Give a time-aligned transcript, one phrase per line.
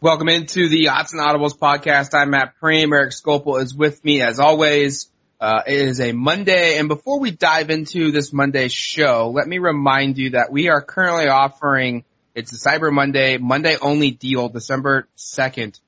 [0.00, 2.10] Welcome into the Odds and Audibles podcast.
[2.12, 2.92] I'm Matt Prehm.
[2.92, 5.10] Eric Skopil is with me as always.
[5.40, 9.58] Uh, it is a Monday, and before we dive into this Monday show, let me
[9.58, 12.04] remind you that we are currently offering
[12.34, 15.80] it's a Cyber Monday, Monday only deal, December second.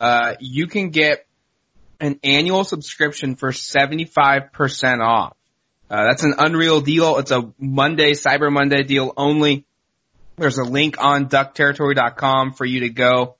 [0.00, 1.26] Uh, you can get
[2.00, 5.36] an annual subscription for seventy five percent off.
[5.90, 7.18] Uh, that's an unreal deal.
[7.18, 9.64] It's a Monday, Cyber Monday deal only.
[10.36, 13.36] There's a link on duckterritory.com for you to go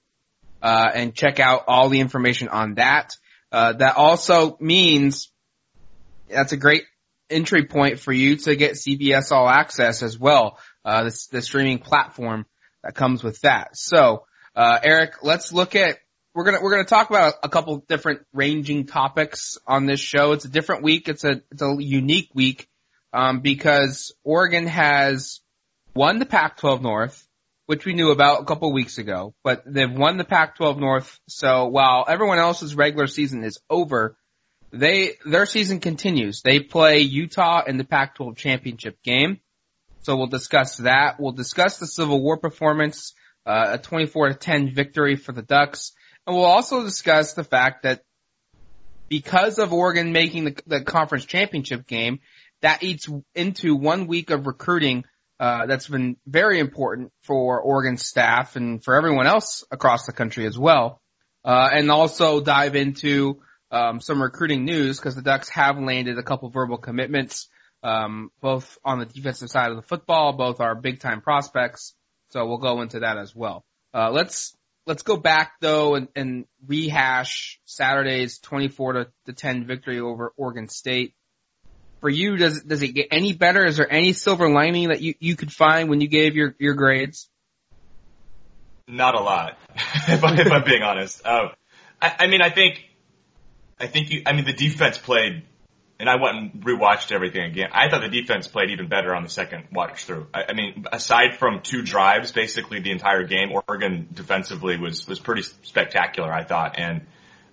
[0.66, 3.16] uh, and check out all the information on that.
[3.52, 5.30] Uh, that also means
[6.28, 6.82] that's a great
[7.30, 11.78] entry point for you to get CBS All Access as well, uh, the, the streaming
[11.78, 12.46] platform
[12.82, 13.76] that comes with that.
[13.76, 15.98] So, uh, Eric, let's look at
[16.34, 20.32] we're gonna we're gonna talk about a, a couple different ranging topics on this show.
[20.32, 21.08] It's a different week.
[21.08, 22.68] It's a it's a unique week
[23.12, 25.40] um, because Oregon has
[25.94, 27.25] won the Pac-12 North,
[27.66, 31.18] which we knew about a couple weeks ago, but they've won the Pac-12 North.
[31.28, 34.16] So while everyone else's regular season is over,
[34.70, 36.42] they their season continues.
[36.42, 39.40] They play Utah in the Pac-12 championship game.
[40.02, 41.18] So we'll discuss that.
[41.18, 43.12] We'll discuss the Civil War performance,
[43.44, 45.92] uh, a 24 to 10 victory for the Ducks,
[46.26, 48.02] and we'll also discuss the fact that
[49.08, 52.20] because of Oregon making the, the conference championship game,
[52.62, 55.04] that eats into one week of recruiting
[55.38, 60.46] uh, that's been very important for Oregon staff and for everyone else across the country
[60.46, 61.00] as well.
[61.44, 66.22] Uh, and also dive into um, some recruiting news because the Ducks have landed a
[66.22, 67.48] couple verbal commitments,
[67.82, 71.94] um, both on the defensive side of the football, both are big time prospects.
[72.30, 73.64] So we'll go into that as well.
[73.94, 74.56] Uh, let's
[74.86, 80.68] let's go back though and, and rehash Saturday's 24 to, to 10 victory over Oregon
[80.68, 81.14] State
[82.06, 83.64] for you, does does it get any better?
[83.64, 86.74] Is there any silver lining that you, you could find when you gave your, your
[86.74, 87.28] grades?
[88.86, 91.26] Not a lot, if, I, if I'm being honest.
[91.26, 91.48] Uh,
[92.00, 92.84] I, I mean, I think,
[93.80, 95.42] I think you, I mean, the defense played,
[95.98, 97.70] and I went and rewatched everything again.
[97.72, 100.28] I thought the defense played even better on the second watch through.
[100.32, 105.18] I, I mean, aside from two drives, basically the entire game, Oregon defensively was was
[105.18, 106.32] pretty spectacular.
[106.32, 107.04] I thought, and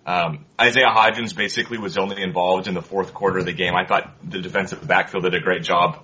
[0.06, 3.74] um, Isaiah Hodgins basically was only involved in the fourth quarter of the game.
[3.75, 6.03] I thought the defensive backfield did a great job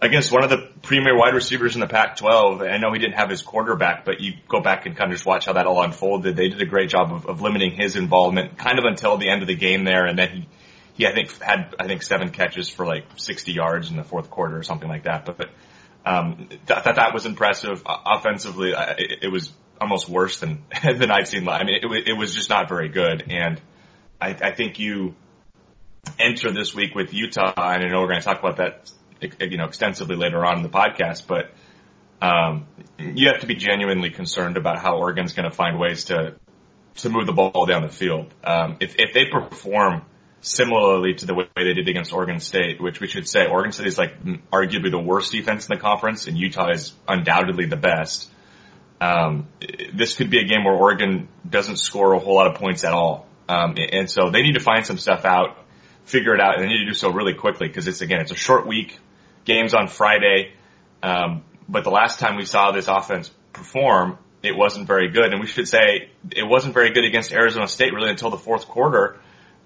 [0.00, 2.70] against one of the premier wide receivers in the Pac-12.
[2.70, 5.26] I know he didn't have his quarterback, but you go back and kind of just
[5.26, 6.36] watch how that all unfolded.
[6.36, 9.42] They did a great job of, of limiting his involvement kind of until the end
[9.42, 10.06] of the game there.
[10.06, 10.48] And then he,
[10.94, 14.30] he, I think had, I think seven catches for like 60 yards in the fourth
[14.30, 15.24] quarter or something like that.
[15.24, 15.50] But, but
[16.04, 17.82] um, that, that, was impressive.
[17.86, 21.48] Offensively, it, it was almost worse than than I've seen.
[21.48, 23.60] I mean, it, it was just not very good, and
[24.20, 25.14] I, I think you
[26.18, 28.90] enter this week with Utah, and I know we're going to talk about that,
[29.40, 31.50] you know, extensively later on in the podcast, but
[32.20, 32.66] um,
[32.98, 36.36] you have to be genuinely concerned about how Oregon's going to find ways to
[36.96, 38.32] to move the ball down the field.
[38.44, 40.02] Um, if if they perform
[40.40, 43.86] similarly to the way they did against Oregon State, which we should say Oregon State
[43.86, 48.30] is like arguably the worst defense in the conference, and Utah is undoubtedly the best.
[49.00, 49.48] Um,
[49.92, 52.92] this could be a game where Oregon doesn't score a whole lot of points at
[52.92, 53.26] all.
[53.48, 55.58] Um, and so they need to find some stuff out,
[56.04, 58.30] figure it out, and they need to do so really quickly because it's again, it's
[58.30, 58.98] a short week.
[59.44, 60.52] Games on Friday.
[61.02, 65.32] Um, but the last time we saw this offense perform, it wasn't very good.
[65.32, 68.66] And we should say it wasn't very good against Arizona State really until the fourth
[68.66, 69.18] quarter.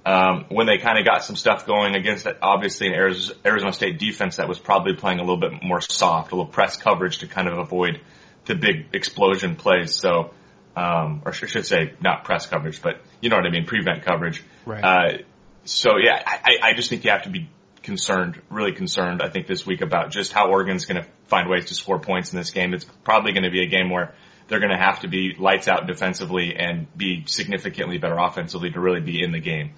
[0.05, 3.99] Um, when they kind of got some stuff going against that, obviously an Arizona State
[3.99, 7.27] defense that was probably playing a little bit more soft, a little press coverage to
[7.27, 8.01] kind of avoid
[8.49, 9.95] the big explosion plays.
[9.95, 10.35] So,
[10.77, 14.05] um, or I should say not press coverage, but you know what I mean, prevent
[14.05, 14.43] coverage.
[14.67, 14.83] Right.
[14.83, 15.19] Uh,
[15.65, 17.49] so yeah, I, I just think you have to be
[17.83, 21.67] concerned, really concerned, I think this week about just how Oregon's going to find ways
[21.67, 22.75] to score points in this game.
[22.75, 24.15] It's probably going to be a game where
[24.49, 28.81] they're going to have to be lights out defensively and be significantly better offensively to
[28.81, 29.73] really be in the game.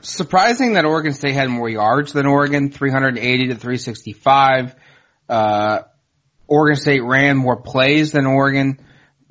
[0.00, 4.74] Surprising that Oregon State had more yards than Oregon, 380 to 365.
[5.28, 5.82] Uh,
[6.52, 8.78] Oregon State ran more plays than Oregon.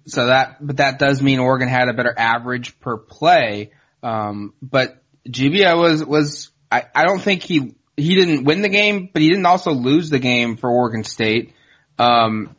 [0.08, 3.74] So that, but that does mean Oregon had a better average per play.
[4.02, 9.08] Um, but Gebbia was, was, I, I don't think he, he didn't win the game,
[9.14, 11.54] but he didn't also lose the game for Oregon State.
[12.00, 12.56] Um,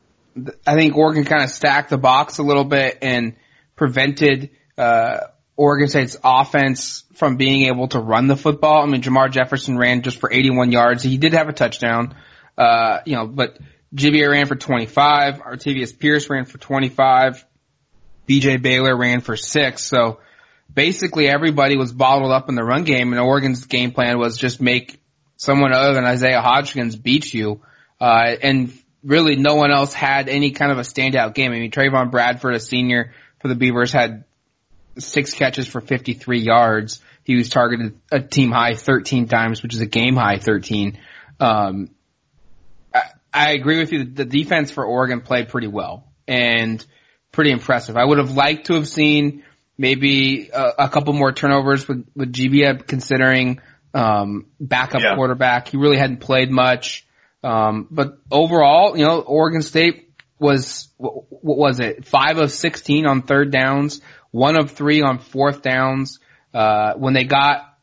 [0.64, 3.34] I think Oregon kind of stacked the box a little bit and
[3.74, 5.22] prevented uh,
[5.56, 8.84] Oregon State's offense from being able to run the football.
[8.84, 11.02] I mean, Jermar Jefferson ran just for 81 yards.
[11.02, 12.14] He did have a touchdown,
[12.56, 13.58] uh, you know, but
[13.94, 15.40] Gebbia ran for 25.
[15.40, 17.44] Artavis Pierce ran for 25.
[18.28, 19.84] BJ Baylor ran for six.
[19.84, 20.20] So
[20.72, 24.60] basically everybody was bottled up in the run game and Oregon's game plan was just
[24.60, 25.00] make
[25.36, 27.60] someone other than Isaiah Hodgins beat you.
[28.00, 28.72] Uh, and
[29.04, 31.52] really no one else had any kind of a standout game.
[31.52, 34.24] I mean, Trevon Bradford, a senior for the Beavers had
[34.98, 37.00] six catches for 53 yards.
[37.24, 40.98] He was targeted a team high 13 times, which is a game high 13.
[41.40, 41.90] Um,
[43.32, 44.04] I, agree with you.
[44.04, 46.84] The defense for Oregon played pretty well and
[47.30, 47.96] pretty impressive.
[47.96, 49.44] I would have liked to have seen
[49.78, 53.60] maybe a, a couple more turnovers with, with Gebbia considering,
[53.94, 55.14] um, backup yeah.
[55.14, 55.68] quarterback.
[55.68, 57.06] He really hadn't played much.
[57.42, 62.04] Um, but overall, you know, Oregon State was, what, what was it?
[62.06, 64.00] Five of 16 on third downs,
[64.30, 66.20] one of three on fourth downs.
[66.54, 67.76] Uh, when they got,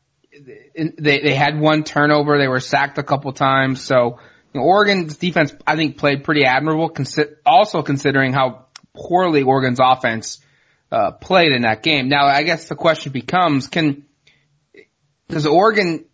[0.76, 3.82] they, they had one turnover, they were sacked a couple times.
[3.82, 4.18] So,
[4.52, 9.78] you know, Oregon's defense, I think, played pretty admirable, consi- also considering how poorly Oregon's
[9.80, 10.40] offense,
[10.90, 12.08] uh, played in that game.
[12.08, 14.06] Now, I guess the question becomes, can,
[15.28, 16.04] does Oregon,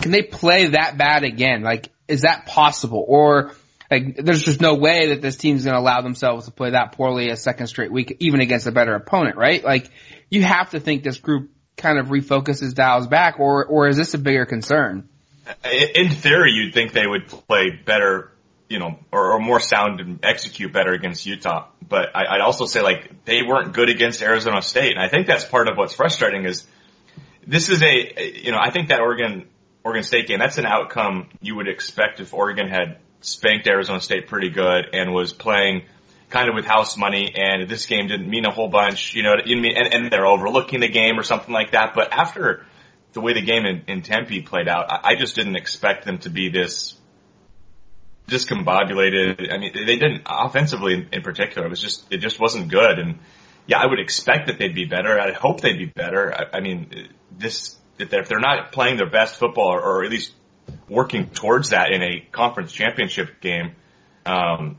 [0.00, 1.62] can they play that bad again?
[1.62, 3.04] Like, is that possible?
[3.06, 3.52] Or,
[3.90, 6.92] like, there's just no way that this team's going to allow themselves to play that
[6.92, 9.64] poorly a second straight week, even against a better opponent, right?
[9.64, 9.90] Like,
[10.30, 14.12] you have to think this group kind of refocuses dials back, or or is this
[14.12, 15.08] a bigger concern?
[15.64, 18.32] In theory, you'd think they would play better,
[18.68, 21.68] you know, or, or more sound and execute better against Utah.
[21.86, 25.26] But I, I'd also say like they weren't good against Arizona State, and I think
[25.26, 26.66] that's part of what's frustrating is
[27.46, 29.48] this is a, you know, I think that Oregon
[29.84, 34.28] Oregon State game that's an outcome you would expect if Oregon had spanked Arizona State
[34.28, 35.84] pretty good and was playing
[36.28, 39.32] kind of with house money and this game didn't mean a whole bunch, you know,
[39.32, 41.94] and, and they're overlooking the game or something like that.
[41.94, 42.66] But after
[43.12, 46.18] the way the game in, in Tempe played out, I, I just didn't expect them
[46.18, 46.94] to be this
[48.28, 49.52] discombobulated.
[49.52, 51.66] I mean, they didn't offensively in, in particular.
[51.66, 52.98] It was just, it just wasn't good.
[52.98, 53.18] And
[53.66, 55.18] yeah, I would expect that they'd be better.
[55.18, 56.32] I hope they'd be better.
[56.32, 60.04] I, I mean, this, if they're, if they're not playing their best football or, or
[60.04, 60.32] at least
[60.88, 63.72] working towards that in a conference championship game,
[64.26, 64.76] um,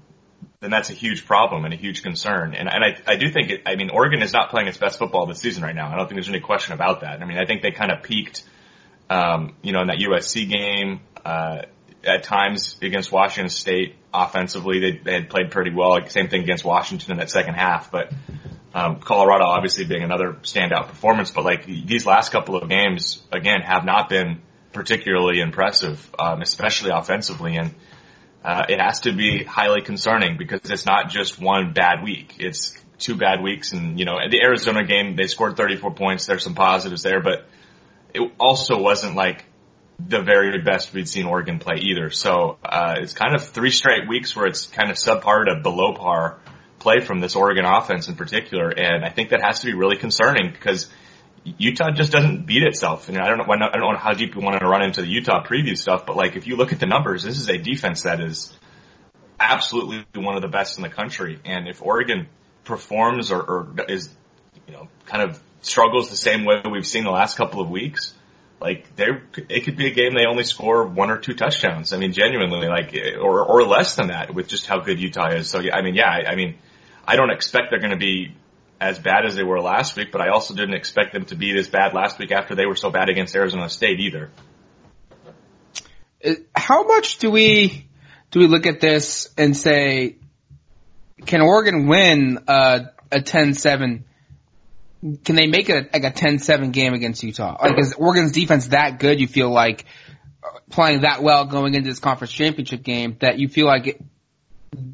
[0.62, 2.54] then that's a huge problem and a huge concern.
[2.54, 5.00] And, and I, I do think it, I mean, Oregon is not playing its best
[5.00, 5.90] football this season right now.
[5.90, 7.22] I don't think there's any question about that.
[7.22, 8.44] I mean, I think they kind of peaked,
[9.10, 11.62] um, you know, in that USC game, uh,
[12.04, 15.98] at times against Washington State offensively, they, they had played pretty well.
[16.08, 18.12] Same thing against Washington in that second half, but,
[18.74, 23.62] um, Colorado obviously being another standout performance, but like these last couple of games, again,
[23.62, 24.42] have not been
[24.74, 27.56] particularly impressive, um, especially offensively.
[27.56, 27.74] And,
[28.44, 32.36] uh, it has to be highly concerning because it's not just one bad week.
[32.40, 33.74] It's two bad weeks.
[33.74, 36.26] And, you know, at the Arizona game, they scored 34 points.
[36.26, 37.48] There's some positives there, but
[38.14, 39.46] it also wasn't like
[40.00, 42.10] the very best we'd seen Oregon play either.
[42.10, 45.94] So, uh, it's kind of three straight weeks where it's kind of subpar to below
[45.94, 46.40] par
[46.80, 48.70] play from this Oregon offense in particular.
[48.70, 50.90] And I think that has to be really concerning because
[51.44, 53.10] Utah just doesn't beat itself.
[53.10, 55.08] And I don't know, I don't know how deep you want to run into the
[55.08, 58.04] Utah preview stuff, but like if you look at the numbers, this is a defense
[58.04, 58.54] that is
[59.40, 61.40] absolutely one of the best in the country.
[61.46, 62.28] And if Oregon
[62.64, 64.10] performs or, or is,
[64.68, 68.14] you know, kind of struggles the same way we've seen the last couple of weeks,
[68.62, 71.94] like there, it could be a game they only score one or two touchdowns.
[71.94, 75.50] I mean, genuinely, like, or or less than that with just how good Utah is.
[75.50, 76.56] So yeah, I mean, yeah, I mean,
[77.08, 78.36] I don't expect they're going to be
[78.82, 81.54] as bad as they were last week, but I also didn't expect them to be
[81.54, 84.32] this bad last week after they were so bad against Arizona State either.
[86.24, 87.88] Uh, how much do we
[88.32, 90.18] do we look at this and say,
[91.26, 94.04] can Oregon win a, a 10-7?
[95.24, 97.58] Can they make it like a 10-7 game against Utah?
[97.62, 99.20] Like is Oregon's defense that good?
[99.20, 99.86] You feel like
[100.44, 104.02] uh, playing that well going into this conference championship game that you feel like it,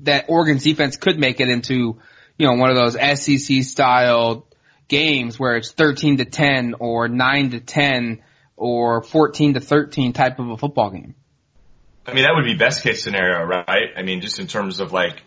[0.04, 2.00] that Oregon's defense could make it into
[2.38, 4.48] you know, one of those SEC style
[4.88, 8.22] games where it's 13 to 10 or 9 to 10
[8.58, 11.16] or 14 to 13 type of a football game.
[12.06, 13.90] I mean, that would be best case scenario, right?
[13.96, 15.24] I mean, just in terms of like,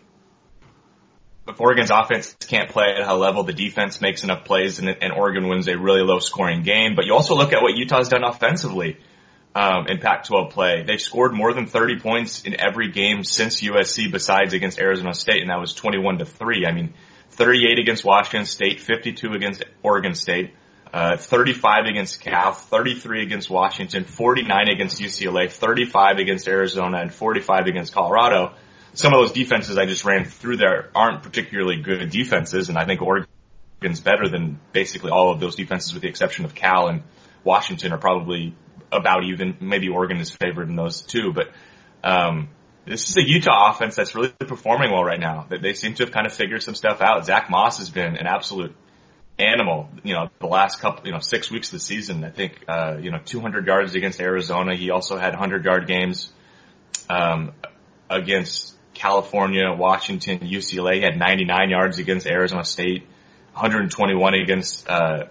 [1.49, 5.13] if Oregon's offense can't play at a level, the defense makes enough plays and, and
[5.13, 6.95] Oregon wins a really low scoring game.
[6.95, 8.99] But you also look at what Utah's done offensively
[9.55, 10.83] um, in Pac-12 play.
[10.83, 15.41] They've scored more than 30 points in every game since USC, besides against Arizona State,
[15.41, 16.67] and that was 21 to three.
[16.67, 16.95] I mean,
[17.31, 20.55] 38 against Washington State, 52 against Oregon State,
[20.93, 27.67] uh, 35 against Cal, 33 against Washington, 49 against UCLA, 35 against Arizona, and 45
[27.67, 28.55] against Colorado.
[28.95, 32.85] some of those defenses I just ran through there aren't particularly good defenses, and I
[32.85, 37.03] think Oregon's better than basically all of those defenses, with the exception of Cal and
[37.45, 38.55] Washington, are probably
[38.93, 39.57] about even.
[39.61, 41.51] Maybe Oregon is favored in those too, but
[42.03, 42.49] um,
[42.85, 45.47] this is a Utah offense that's really performing well right now.
[45.51, 47.27] That they seem to have kind of figured some stuff out.
[47.27, 48.75] Zach Moss has been an absolute
[49.39, 49.91] animal.
[50.03, 52.25] You know, the last couple, you know, six weeks of the season.
[52.25, 54.75] I think, uh, you know, 200 yards against Arizona.
[54.75, 56.33] He also had 100 yard games
[57.09, 57.53] um,
[58.11, 60.95] against California, Washington, UCLA.
[60.95, 63.03] He had 99 yards against Arizona State,
[63.53, 65.27] 121 against uh,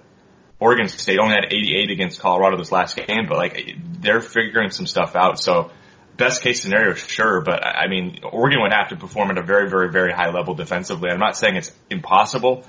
[0.60, 1.20] Oregon State.
[1.20, 5.40] Only had 88 against Colorado this last game, but like they're figuring some stuff out.
[5.40, 5.72] So
[6.18, 9.70] best case scenario, sure, but I mean, Oregon would have to perform at a very,
[9.70, 11.10] very, very high level defensively.
[11.12, 12.66] I'm not saying it's impossible,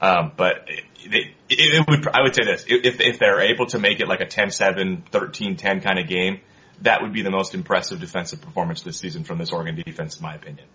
[0.00, 2.08] um, but it, it, it, would.
[2.08, 5.82] I would say this: if if they're able to make it like a 10-7, 13-10
[5.82, 6.40] kind of game,
[6.82, 10.22] that would be the most impressive defensive performance this season from this Oregon defense, in
[10.22, 10.66] my opinion.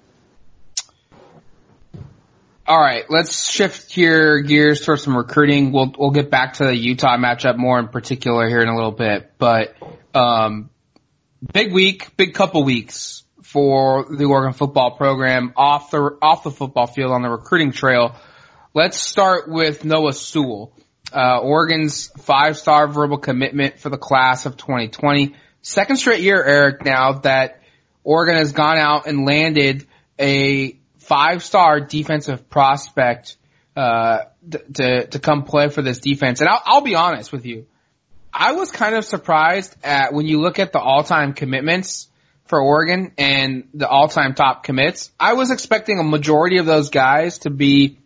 [2.67, 5.71] All right, let's shift here gears towards some recruiting.
[5.71, 8.91] We'll we'll get back to the Utah matchup more in particular here in a little
[8.91, 9.75] bit, but
[10.13, 10.69] um,
[11.53, 16.85] big week, big couple weeks for the Oregon football program off the off the football
[16.85, 18.15] field on the recruiting trail.
[18.75, 20.71] Let's start with Noah Sewell,
[21.11, 25.35] uh, Oregon's five-star verbal commitment for the class of 2020.
[25.61, 27.61] Second straight year, Eric, now that
[28.03, 29.87] Oregon has gone out and landed
[30.19, 30.79] a
[31.11, 33.35] five-star defensive prospect
[33.75, 34.19] uh,
[34.73, 36.39] to to come play for this defense.
[36.39, 37.65] And I'll, I'll be honest with you,
[38.33, 42.07] I was kind of surprised at when you look at the all-time commitments
[42.45, 45.11] for Oregon and the all-time top commits.
[45.19, 47.97] I was expecting a majority of those guys to be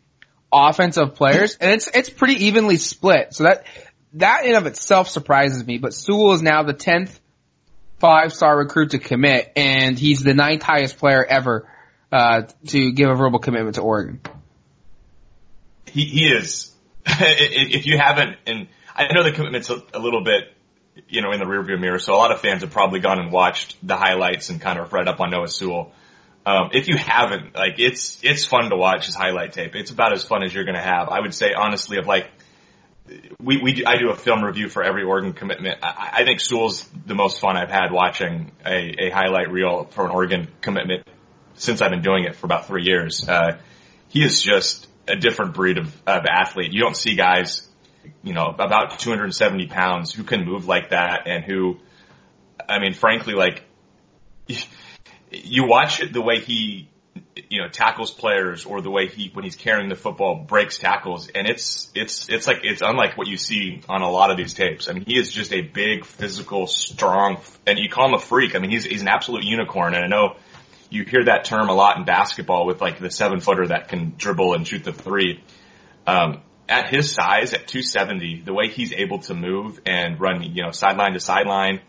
[0.51, 3.35] offensive players, and it's it's pretty evenly split.
[3.35, 3.65] So that
[4.13, 5.77] that in of itself surprises me.
[5.77, 7.19] But Sewell is now the tenth
[7.99, 11.67] five-star recruit to commit, and he's the ninth highest player ever
[12.11, 14.21] uh, to give a verbal commitment to Oregon.
[15.85, 16.71] He he is.
[17.05, 20.51] if you haven't, and I know the commitment's a, little bit,
[21.07, 21.99] you know, in the rearview mirror.
[21.99, 24.91] So a lot of fans have probably gone and watched the highlights and kind of
[24.91, 25.91] read up on Noah Sewell.
[26.45, 29.75] Um, if you haven't, like, it's, it's fun to watch his highlight tape.
[29.75, 31.09] It's about as fun as you're going to have.
[31.09, 32.29] I would say, honestly, of like,
[33.39, 35.79] we, we, I do a film review for every Oregon commitment.
[35.83, 40.05] I, I think Sewell's the most fun I've had watching a, a highlight reel for
[40.05, 41.07] an Oregon commitment
[41.55, 43.27] since I've been doing it for about three years.
[43.27, 43.57] Uh,
[44.09, 46.73] he is just a different breed of, of athlete.
[46.73, 47.67] You don't see guys,
[48.23, 51.79] you know, about 270 pounds who can move like that and who,
[52.67, 53.63] I mean, frankly, like,
[55.31, 56.89] you watch it the way he,
[57.49, 61.29] you know, tackles players or the way he, when he's carrying the football, breaks tackles.
[61.29, 64.53] And it's, it's, it's like, it's unlike what you see on a lot of these
[64.53, 64.89] tapes.
[64.89, 68.55] I mean, he is just a big, physical, strong, and you call him a freak.
[68.55, 69.93] I mean, he's, he's an absolute unicorn.
[69.93, 70.35] And I know
[70.95, 74.15] you hear that term a lot in basketball with like the seven footer that can
[74.17, 75.43] dribble and shoot the three.
[76.07, 80.63] Um, at his size, at 270, the way he's able to move and run, you
[80.63, 81.81] know, sideline to sideline,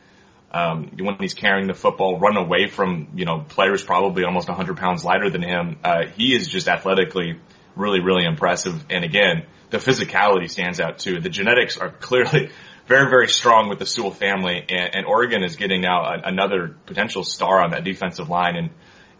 [0.52, 4.76] um, when he's carrying the football, run away from, you know, players probably almost 100
[4.76, 5.78] pounds lighter than him.
[5.82, 7.38] Uh, he is just athletically
[7.74, 8.84] really, really impressive.
[8.90, 11.20] And again, the physicality stands out too.
[11.20, 12.50] The genetics are clearly
[12.86, 16.76] very, very strong with the Sewell family and, and Oregon is getting now a, another
[16.86, 18.56] potential star on that defensive line.
[18.56, 18.70] And,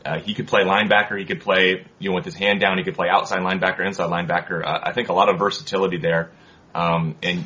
[0.07, 1.19] uh, he could play linebacker.
[1.19, 2.79] He could play, you know, with his hand down.
[2.79, 4.65] He could play outside linebacker, inside linebacker.
[4.65, 6.31] Uh, I think a lot of versatility there.
[6.75, 7.45] Um, and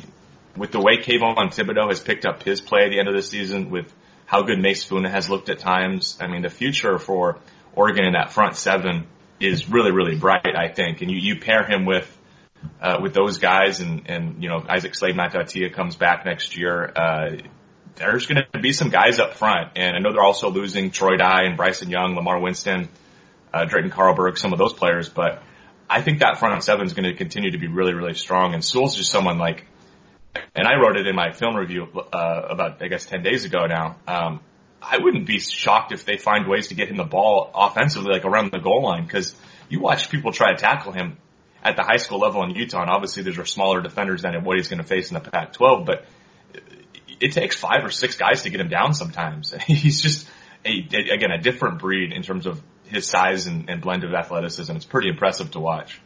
[0.55, 3.21] with the way Kayvon Thibodeaux has picked up his play at the end of the
[3.21, 3.91] season, with
[4.25, 7.39] how good Mase Funa has looked at times, I mean, the future for
[7.73, 9.07] Oregon in that front seven
[9.39, 11.01] is really, really bright, I think.
[11.01, 12.07] And you, you pair him with,
[12.81, 16.91] uh, with those guys and, and, you know, Isaac Slade Matautia comes back next year,
[16.95, 17.37] uh,
[17.95, 19.71] there's going to be some guys up front.
[19.75, 22.89] And I know they're also losing Troy Dye and Bryson Young, Lamar Winston,
[23.53, 25.43] uh, Drayton Carlberg, some of those players, but
[25.89, 28.53] I think that front seven is going to continue to be really, really strong.
[28.53, 29.65] And Sewell's just someone like,
[30.55, 33.65] and I wrote it in my film review uh, about I guess ten days ago
[33.65, 33.97] now.
[34.07, 34.39] Um,
[34.81, 38.23] I wouldn't be shocked if they find ways to get him the ball offensively, like
[38.23, 39.35] around the goal line, because
[39.69, 41.17] you watch people try to tackle him
[41.61, 44.69] at the high school level in Utah, and obviously there's smaller defenders than what he's
[44.69, 46.05] going to face in the Pac-12, but
[47.21, 49.53] it takes five or six guys to get him down sometimes.
[49.67, 50.27] He's just
[50.65, 54.75] a, again a different breed in terms of his size and, and blend of athleticism.
[54.75, 56.01] It's pretty impressive to watch.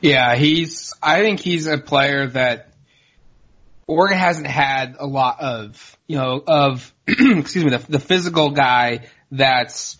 [0.00, 0.92] Yeah, he's.
[1.02, 2.72] I think he's a player that
[3.86, 9.06] Oregon hasn't had a lot of, you know, of, excuse me, the, the physical guy
[9.30, 9.98] that's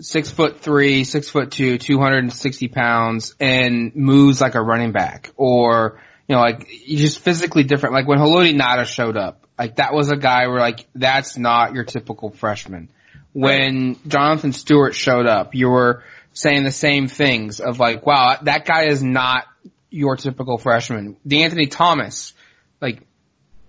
[0.00, 6.00] six foot three, six foot two, 260 pounds and moves like a running back or,
[6.28, 7.94] you know, like he's just physically different.
[7.94, 11.74] Like when Haloti Ngata showed up, like that was a guy where like that's not
[11.74, 12.88] your typical freshman.
[13.32, 18.64] when Jonathan Stewart showed up, you were saying the same things of like, wow, that
[18.64, 19.44] guy is not
[19.90, 21.16] your typical freshman.
[21.26, 22.34] De'Anthony Thomas,
[22.80, 23.02] like,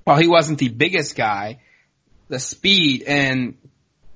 [0.04, 1.60] while he wasn't the biggest guy,
[2.30, 3.58] the speed and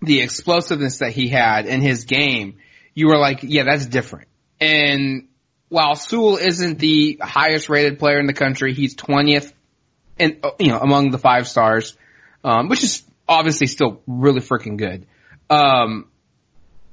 [0.01, 2.58] the explosiveness that he had in his game,
[2.94, 4.28] you were like, yeah, that's different.
[4.60, 5.28] And
[5.70, 9.54] while Sewell isn't the highest rated player in the country, he's 20th
[10.22, 11.98] and, you know, among the five stars,
[12.44, 15.08] um, which is obviously still really freaking good.
[15.50, 16.08] Um,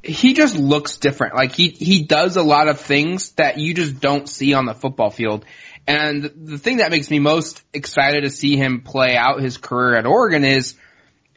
[0.02, 1.35] he just looks different.
[1.35, 4.75] Like he, he does a lot of things that you just don't see on the
[4.75, 5.44] football field.
[5.87, 9.97] And the thing that makes me most excited to see him play out his career
[9.97, 10.75] at Oregon is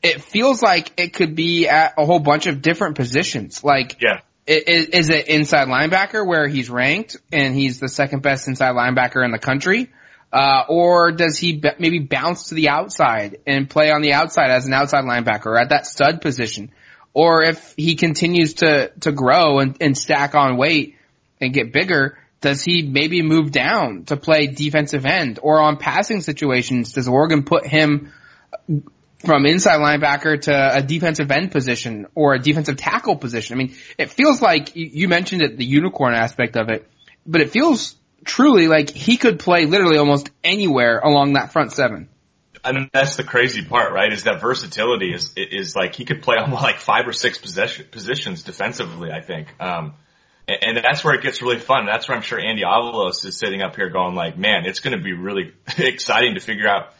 [0.03, 3.63] it feels like it could be at a whole bunch of different positions.
[3.63, 4.21] Like, yeah.
[4.47, 9.23] Is, is it inside linebacker where he's ranked and he's the second best inside linebacker
[9.23, 9.89] in the country?
[10.31, 14.49] Uh, or does he b- maybe bounce to the outside and play on the outside
[14.49, 16.71] as an outside linebacker at that stud position?
[17.13, 20.95] Or if he continues to, to grow and, and stack on weight
[21.41, 26.21] and get bigger, does he maybe move down to play defensive end or on passing
[26.21, 26.93] situations?
[26.93, 28.13] Does Oregon put him
[29.19, 33.55] from inside linebacker to a defensive end position or a defensive tackle position?
[33.55, 36.87] I mean, it feels like you mentioned it, the unicorn aspect of it,
[37.27, 42.09] but it feels truly like he could play literally almost anywhere along that front seven.
[42.63, 44.13] I mean, that's the crazy part, right?
[44.13, 47.87] Is that versatility is, is like he could play on like five or six possession,
[47.89, 49.47] positions defensively, I think.
[49.59, 49.95] Um,
[50.47, 51.85] and, and that's where it gets really fun.
[51.85, 54.95] That's where I'm sure Andy Avalos is sitting up here going like, man, it's going
[54.95, 56.93] to be really exciting to figure out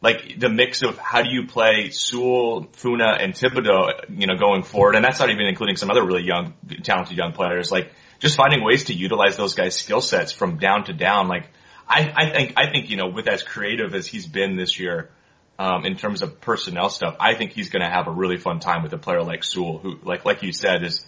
[0.00, 4.62] like the mix of how do you play Sewell, Funa, and Thibodeaux, you know, going
[4.62, 4.94] forward.
[4.94, 6.54] And that's not even including some other really young,
[6.84, 7.72] talented young players.
[7.72, 11.28] Like just finding ways to utilize those guys' skill sets from down to down.
[11.28, 11.48] Like
[11.88, 15.10] I, I think, I think, you know, with as creative as he's been this year,
[15.58, 18.60] um, in terms of personnel stuff, I think he's going to have a really fun
[18.60, 21.04] time with a player like Sewell, who, like, like you said, is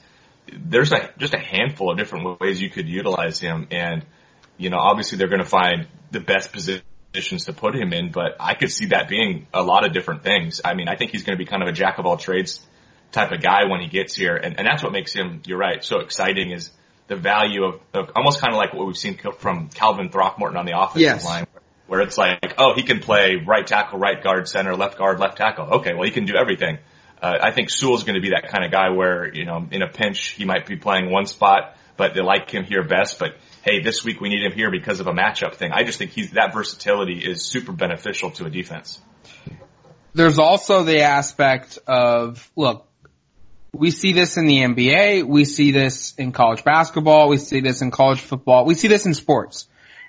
[0.52, 3.69] there's a, just a handful of different ways you could utilize him.
[3.71, 4.05] And,
[4.57, 8.37] you know, obviously they're going to find the best positions to put him in, but
[8.40, 10.61] I could see that being a lot of different things.
[10.64, 12.61] I mean, I think he's going to be kind of a jack of all trades
[13.12, 14.35] type of guy when he gets here.
[14.35, 16.70] And, and that's what makes him, you're right, so exciting is
[17.11, 20.64] the value of, of almost kind of like what we've seen from Calvin Throckmorton on
[20.64, 21.25] the offensive yes.
[21.25, 21.44] line,
[21.88, 25.37] where it's like, oh, he can play right tackle, right guard, center, left guard, left
[25.37, 25.66] tackle.
[25.79, 26.79] Okay, well, he can do everything.
[27.20, 29.83] Uh, I think Sewell's going to be that kind of guy where, you know, in
[29.83, 33.18] a pinch, he might be playing one spot, but they like him here best.
[33.18, 35.73] But hey, this week we need him here because of a matchup thing.
[35.73, 39.01] I just think he's, that versatility is super beneficial to a defense.
[40.14, 42.87] There's also the aspect of, look,
[43.72, 45.24] we see this in the NBA.
[45.24, 47.28] We see this in college basketball.
[47.28, 48.64] We see this in college football.
[48.64, 49.68] We see this in sports.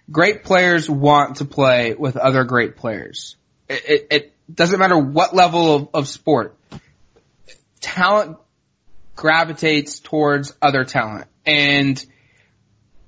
[0.09, 3.35] Great players want to play with other great players.
[3.69, 6.57] It, it, it doesn't matter what level of, of sport.
[7.79, 8.37] Talent
[9.15, 11.27] gravitates towards other talent.
[11.45, 12.03] And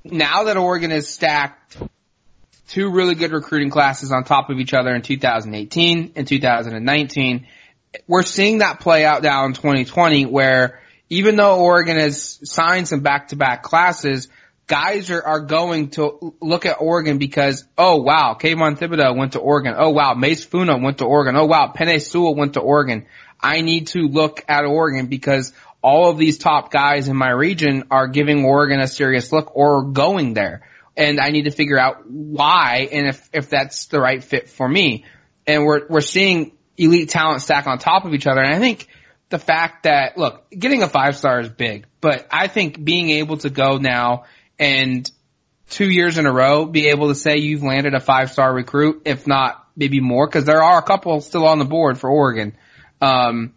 [0.03, 1.77] now that Oregon has stacked
[2.69, 7.47] two really good recruiting classes on top of each other in 2018 and 2019,
[8.08, 10.79] we're seeing that play out now in 2020 where
[11.10, 14.29] even though Oregon has signed some back-to-back classes,
[14.67, 19.39] guys are, are going to look at Oregon because, oh wow, Kayvon Thibodeaux went to
[19.39, 19.75] Oregon.
[19.77, 21.36] Oh wow, Mase Funa went to Oregon.
[21.36, 23.06] Oh wow, Penei Sewell went to Oregon.
[23.39, 27.84] I need to look at Oregon because all of these top guys in my region
[27.91, 30.62] are giving Oregon a serious look or going there.
[30.95, 34.67] And I need to figure out why and if, if that's the right fit for
[34.67, 35.06] me.
[35.45, 38.41] And we're, we're seeing elite talent stack on top of each other.
[38.41, 38.88] And I think
[39.29, 43.38] the fact that, look, getting a five star is big, but I think being able
[43.38, 44.25] to go now
[44.59, 45.09] and
[45.69, 49.03] two years in a row be able to say you've landed a five star recruit,
[49.05, 52.55] if not maybe more, because there are a couple still on the board for Oregon.
[53.01, 53.53] Um,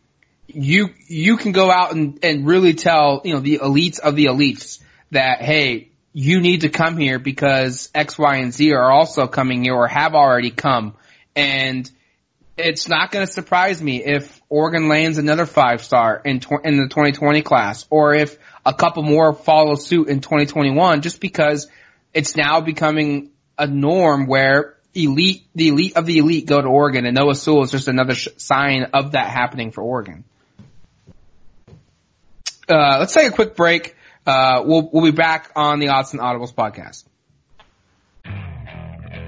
[0.48, 4.26] you you can go out and, and really tell you know the elites of the
[4.26, 9.26] elites that hey you need to come here because X Y and Z are also
[9.26, 10.94] coming here or have already come
[11.34, 11.90] and
[12.56, 16.78] it's not going to surprise me if Oregon lands another five star in tw- in
[16.78, 21.68] the 2020 class, or if a couple more follow suit in 2021, just because
[22.14, 27.04] it's now becoming a norm where elite, the elite of the elite go to Oregon,
[27.04, 30.24] and Noah Sewell is just another sh- sign of that happening for Oregon.
[32.68, 33.94] Uh, let's take a quick break.
[34.26, 37.04] Uh, we'll we'll be back on the Odds and Audibles podcast.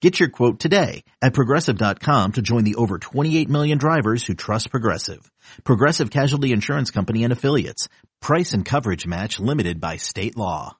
[0.00, 4.70] Get your quote today at progressive.com to join the over 28 million drivers who trust
[4.70, 5.30] Progressive.
[5.62, 7.86] Progressive Casualty Insurance Company and Affiliates.
[8.22, 10.74] Price and coverage match limited by state law.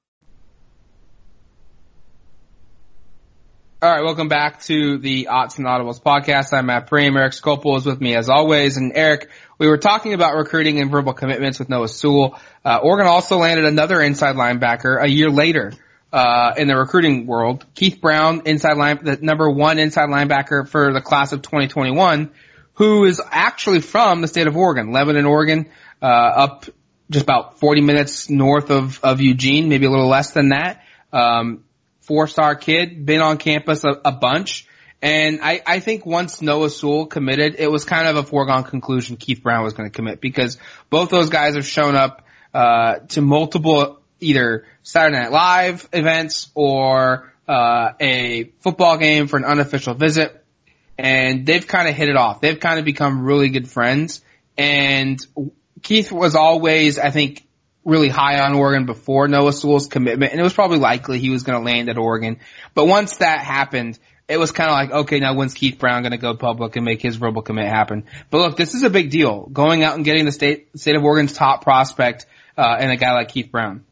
[3.82, 6.54] All right, welcome back to the Odds and Audibles podcast.
[6.54, 7.18] I'm Matt Prehm.
[7.18, 8.78] Eric Skopil is with me as always.
[8.78, 9.28] And Eric,
[9.58, 12.38] we were talking about recruiting and verbal commitments with Noah Sewell.
[12.64, 15.72] Uh, Oregon also landed another inside linebacker a year later
[16.12, 17.64] uh, in the recruiting world.
[17.74, 22.30] Keith Brown, inside line, the number one inside linebacker for the class of 2021,
[22.74, 25.68] who is actually from the state of Oregon, Lebanon, Oregon,
[26.02, 26.66] uh, up
[27.10, 30.82] just about 40 minutes north of, of Eugene, maybe a little less than that.
[31.12, 31.64] Um,
[32.00, 34.66] four star kid, been on campus a, a bunch.
[35.02, 39.16] And I, I think once Noah Sewell committed, it was kind of a foregone conclusion
[39.16, 40.58] Keith Brown was going to commit because
[40.90, 47.32] both those guys have shown up, uh, to multiple either Saturday Night Live events or
[47.48, 50.44] uh, a football game for an unofficial visit,
[50.98, 52.40] and they've kind of hit it off.
[52.40, 54.22] They've kind of become really good friends,
[54.56, 55.18] and
[55.82, 57.46] Keith was always, I think,
[57.84, 61.42] really high on Oregon before Noah Sewell's commitment, and it was probably likely he was
[61.42, 62.38] going to land at Oregon.
[62.74, 66.12] But once that happened, it was kind of like, okay, now when's Keith Brown going
[66.12, 68.04] to go public and make his verbal commit happen?
[68.30, 69.46] But look, this is a big deal.
[69.46, 73.12] Going out and getting the state state of Oregon's top prospect uh, and a guy
[73.12, 73.84] like Keith Brown.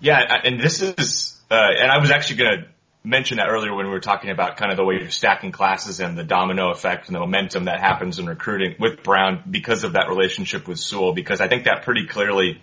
[0.00, 2.68] Yeah, and this is, uh, and I was actually going to
[3.04, 6.00] mention that earlier when we were talking about kind of the way you're stacking classes
[6.00, 9.94] and the domino effect and the momentum that happens in recruiting with Brown because of
[9.94, 12.60] that relationship with Sewell, because I think that pretty clearly,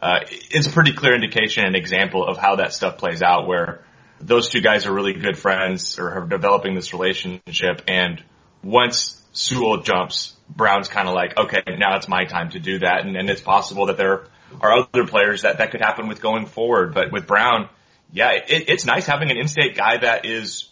[0.00, 3.84] uh, is a pretty clear indication and example of how that stuff plays out where
[4.20, 8.22] those two guys are really good friends or are developing this relationship and
[8.62, 13.04] once Sewell jumps, Brown's kind of like, okay, now it's my time to do that.
[13.04, 14.24] And, and it's possible that there
[14.60, 16.94] are other players that that could happen with going forward.
[16.94, 17.68] But with Brown,
[18.12, 20.68] yeah, it, it's nice having an in-state guy that is,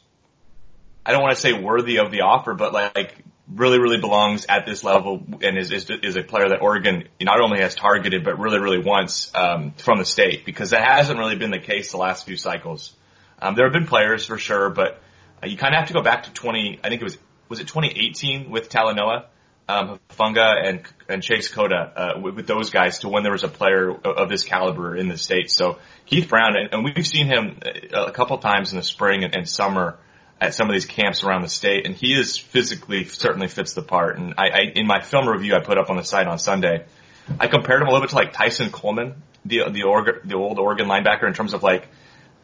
[1.05, 3.15] I don't want to say worthy of the offer, but like
[3.53, 7.41] really, really belongs at this level and is, is, is a player that Oregon not
[7.41, 11.37] only has targeted, but really, really wants, um, from the state because that hasn't really
[11.37, 12.95] been the case the last few cycles.
[13.41, 15.03] Um, there have been players for sure, but
[15.43, 17.61] uh, you kind of have to go back to 20, I think it was, was
[17.61, 19.27] it 2018 with Talanoa?
[19.69, 23.45] Um, Funga and and Chase Cota uh, with, with, those guys to when there was
[23.45, 25.51] a player of, this caliber in the state.
[25.51, 27.59] So Keith Brown, and, and we've seen him
[27.93, 29.99] a couple times in the spring and, and, summer
[30.41, 33.83] at some of these camps around the state, and he is physically certainly fits the
[33.83, 34.19] part.
[34.19, 36.85] And I, I in my film review I put up on the site on Sunday,
[37.41, 40.89] I compared him a little bit to like Tyson Coleman, the the the old Oregon
[40.89, 41.89] linebacker in terms of like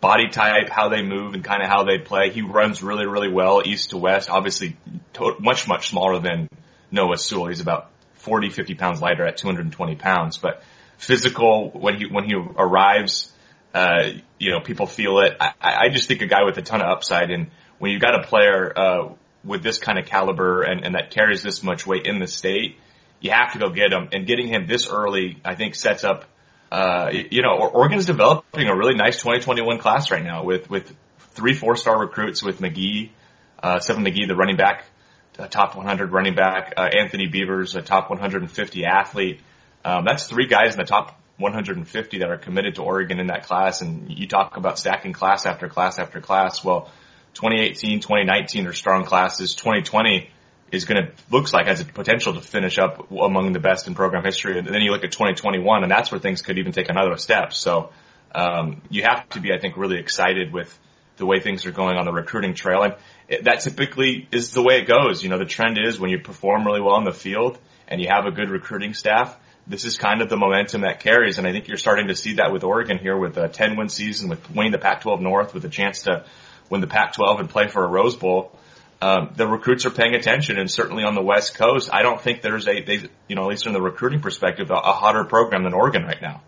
[0.00, 2.30] body type, how they move, and kind of how they play.
[2.30, 4.30] He runs really, really well east to west.
[4.30, 4.76] Obviously,
[5.14, 6.48] to- much, much smaller than
[6.90, 7.48] Noah Sewell.
[7.48, 10.62] He's about 40, 50 pounds lighter at 220 pounds, but
[10.98, 13.32] physical when he, when he arrives,
[13.74, 15.36] uh, you know, people feel it.
[15.40, 18.14] I, I just think a guy with a ton of upside and when you've got
[18.14, 19.08] a player, uh,
[19.44, 22.78] with this kind of caliber and, and that carries this much weight in the state,
[23.20, 24.08] you have to go get him.
[24.12, 26.24] And getting him this early, I think sets up,
[26.70, 30.94] uh, you know, Oregon's developing a really nice 2021 class right now with, with
[31.30, 33.10] three four-star recruits with McGee,
[33.62, 34.84] uh, Seven McGee, the running back,
[35.38, 39.40] a top 100 running back, uh, Anthony Beavers, a top 150 athlete.
[39.84, 43.44] Um, that's three guys in the top 150 that are committed to Oregon in that
[43.44, 43.80] class.
[43.80, 46.62] And you talk about stacking class after class after class.
[46.62, 46.90] Well,
[47.34, 49.54] 2018, 2019 are strong classes.
[49.54, 50.30] 2020
[50.72, 53.94] is going to looks like has a potential to finish up among the best in
[53.94, 54.58] program history.
[54.58, 57.52] And then you look at 2021, and that's where things could even take another step.
[57.52, 57.90] So
[58.34, 60.78] um, you have to be, I think, really excited with
[61.20, 62.82] the way things are going on the recruiting trail.
[62.82, 65.22] And that typically is the way it goes.
[65.22, 68.08] You know, the trend is when you perform really well in the field and you
[68.08, 71.38] have a good recruiting staff, this is kind of the momentum that carries.
[71.38, 73.88] And I think you're starting to see that with Oregon here with a 10 win
[73.88, 76.24] season, with winning the Pac-12 North, with a chance to
[76.68, 78.58] win the Pac-12 and play for a Rose Bowl.
[79.02, 82.42] Um, the recruits are paying attention, and certainly on the West Coast, I don't think
[82.42, 85.64] there's a, they, you know, at least from the recruiting perspective, a, a hotter program
[85.64, 86.42] than Oregon right now.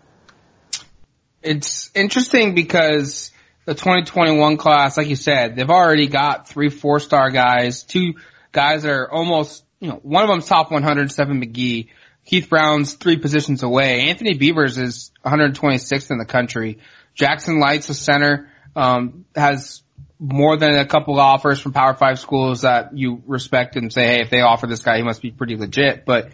[1.41, 3.31] It's interesting because
[3.65, 8.15] the 2021 class, like you said, they've already got three four star guys, two
[8.51, 11.89] guys that are almost, you know, one of them's top 107 McGee.
[12.25, 14.07] Keith Brown's three positions away.
[14.07, 16.79] Anthony Beavers is 126th in the country.
[17.15, 19.83] Jackson Lights, a center, um, has
[20.19, 24.07] more than a couple of offers from Power Five schools that you respect and say,
[24.07, 26.05] hey, if they offer this guy, he must be pretty legit.
[26.05, 26.31] But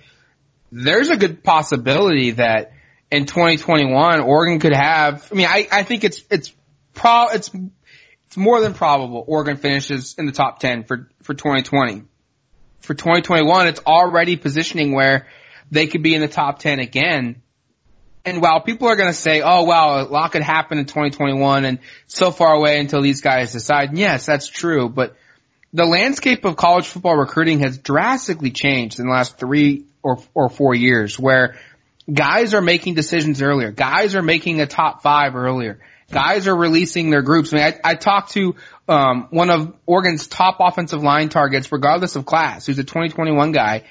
[0.72, 2.74] there's a good possibility that
[3.12, 5.28] in 2021, Oregon could have.
[5.32, 6.54] I mean, I, I think it's it's
[7.00, 7.50] pro it's
[8.28, 12.04] it's more than probable Oregon finishes in the top 10 for for 2020.
[12.82, 15.28] For 2021, it's already positioning where
[15.72, 17.42] they could be in the top 10 again.
[18.26, 21.66] And while people are going to say, oh, wow, a lot could happen in 2021
[21.66, 24.90] and so far away until these guys decide, yes, that's true.
[24.90, 25.16] But
[25.74, 30.50] the landscape of college football recruiting has drastically changed in the last three or, or
[30.50, 31.58] four years where
[32.12, 33.72] guys are making decisions earlier.
[33.72, 35.80] Guys are making a top five earlier.
[36.12, 37.54] Guys are releasing their groups.
[37.54, 38.56] I mean, I, I talked to
[38.88, 43.84] um, one of Oregon's top offensive line targets, regardless of class, who's a 2021 guy,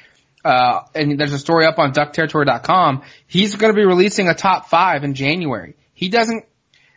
[0.44, 3.02] uh, and there's a story up on duckterritory.com.
[3.26, 5.74] He's going to be releasing a top five in January.
[5.94, 6.44] He doesn't,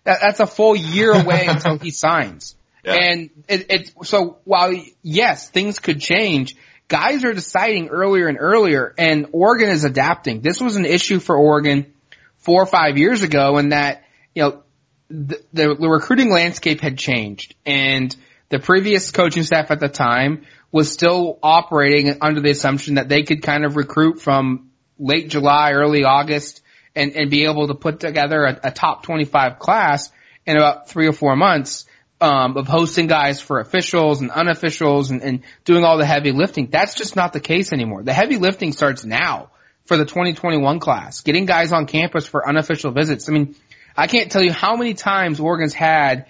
[0.03, 2.55] that, that's a full year away until he signs.
[2.83, 2.93] Yeah.
[2.93, 6.55] And it, it, so while yes, things could change,
[6.87, 10.41] guys are deciding earlier and earlier and Oregon is adapting.
[10.41, 11.93] This was an issue for Oregon
[12.37, 14.03] four or five years ago and that,
[14.33, 14.63] you know,
[15.11, 18.15] the, the, recruiting landscape had changed and
[18.49, 23.23] the previous coaching staff at the time was still operating under the assumption that they
[23.23, 26.61] could kind of recruit from late July, early August,
[26.95, 30.11] and, and be able to put together a, a top 25 class
[30.45, 31.85] in about three or four months.
[32.19, 36.67] Um, of hosting guys for officials and unofficials and, and doing all the heavy lifting.
[36.67, 38.03] That's just not the case anymore.
[38.03, 39.49] The heavy lifting starts now
[39.85, 41.21] for the 2021 class.
[41.21, 43.27] Getting guys on campus for unofficial visits.
[43.27, 43.55] I mean,
[43.95, 46.27] I can't tell you how many times Oregon's had,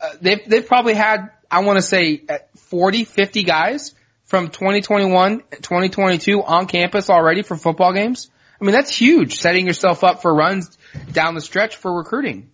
[0.00, 2.24] uh, they've, they've probably had I want to say
[2.56, 8.28] 40, 50 guys from 2021, 2022 on campus already for football games.
[8.60, 10.76] I mean, that's huge, setting yourself up for runs
[11.12, 12.50] down the stretch for recruiting.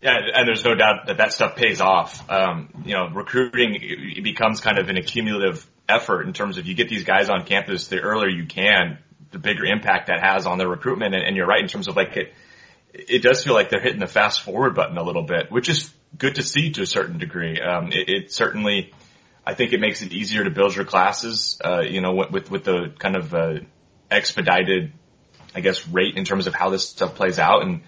[0.00, 2.30] Yeah, and there's no doubt that that stuff pays off.
[2.30, 6.74] Um, you know, recruiting it becomes kind of an accumulative effort in terms of you
[6.74, 8.98] get these guys on campus the earlier you can,
[9.30, 11.14] the bigger impact that has on their recruitment.
[11.14, 12.32] And, and you're right in terms of like it,
[12.92, 15.92] it does feel like they're hitting the fast forward button a little bit, which is
[16.16, 17.60] good to see to a certain degree.
[17.60, 18.92] Um, it, it, certainly,
[19.46, 21.60] I think it makes it easier to build your classes.
[21.64, 23.60] Uh, you know, with with the kind of uh,
[24.10, 24.92] expedited,
[25.54, 27.62] I guess, rate in terms of how this stuff plays out.
[27.62, 27.82] And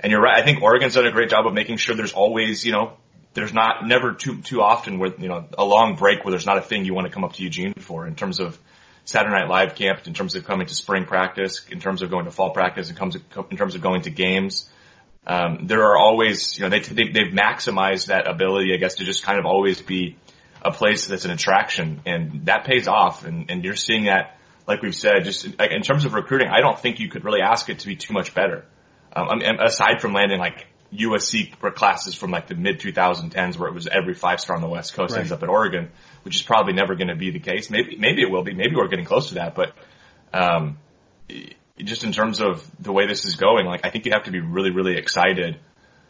[0.00, 0.40] and you're right.
[0.40, 2.96] I think Oregon's done a great job of making sure there's always, you know,
[3.34, 6.58] there's not never too too often where you know a long break where there's not
[6.58, 8.58] a thing you want to come up to Eugene for in terms of
[9.06, 12.26] Saturday Night Live camp, in terms of coming to spring practice, in terms of going
[12.26, 14.68] to fall practice, in terms of, in terms of going to games
[15.26, 19.04] um, there are always, you know, they, they, they've maximized that ability, I guess, to
[19.04, 20.16] just kind of always be
[20.62, 23.24] a place that's an attraction and that pays off.
[23.24, 24.38] And, and you're seeing that,
[24.68, 27.68] like we've said, just in terms of recruiting, I don't think you could really ask
[27.68, 28.64] it to be too much better.
[29.14, 33.68] Um, I mean, aside from landing like USC classes from like the mid 2010s where
[33.68, 35.20] it was every five star on the West Coast right.
[35.20, 35.90] ends up at Oregon,
[36.26, 37.70] which is probably never going to be the case.
[37.70, 38.52] Maybe, maybe it will be.
[38.52, 39.76] Maybe we're getting close to that, but,
[40.32, 40.76] um,
[41.78, 44.32] just in terms of the way this is going, like I think you have to
[44.32, 45.60] be really, really excited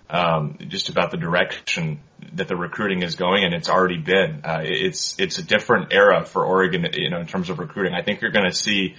[0.08, 2.00] um, just about the direction
[2.32, 4.40] that the recruiting is going, and it's already been.
[4.42, 7.92] Uh, it's it's a different era for Oregon, you know, in terms of recruiting.
[7.92, 8.94] I think you're going to see,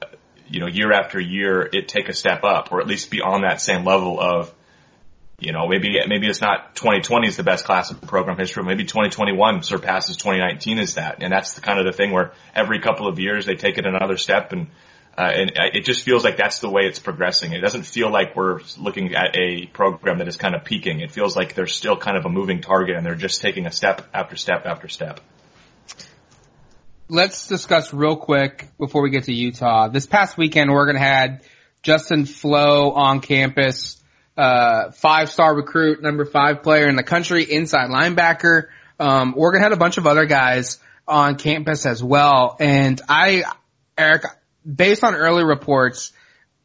[0.00, 0.06] uh,
[0.48, 3.42] you know, year after year, it take a step up, or at least be on
[3.42, 4.54] that same level of,
[5.40, 8.64] you know, maybe maybe it's not 2020 is the best class of program history.
[8.64, 12.80] Maybe 2021 surpasses 2019 is that, and that's the kind of the thing where every
[12.80, 14.68] couple of years they take it another step and
[15.16, 17.52] uh, and it just feels like that's the way it's progressing.
[17.52, 21.00] It doesn't feel like we're looking at a program that is kind of peaking.
[21.00, 23.72] It feels like they're still kind of a moving target and they're just taking a
[23.72, 25.18] step after step after step.
[27.08, 29.88] Let's discuss real quick before we get to Utah.
[29.88, 31.42] This past weekend, Oregon had
[31.82, 33.97] Justin Flowe on campus,
[34.38, 38.68] uh, five star recruit, number five player in the country, inside linebacker.
[39.00, 42.56] Um, Oregon had a bunch of other guys on campus as well.
[42.60, 43.42] And I,
[43.96, 44.22] Eric,
[44.64, 46.12] based on early reports,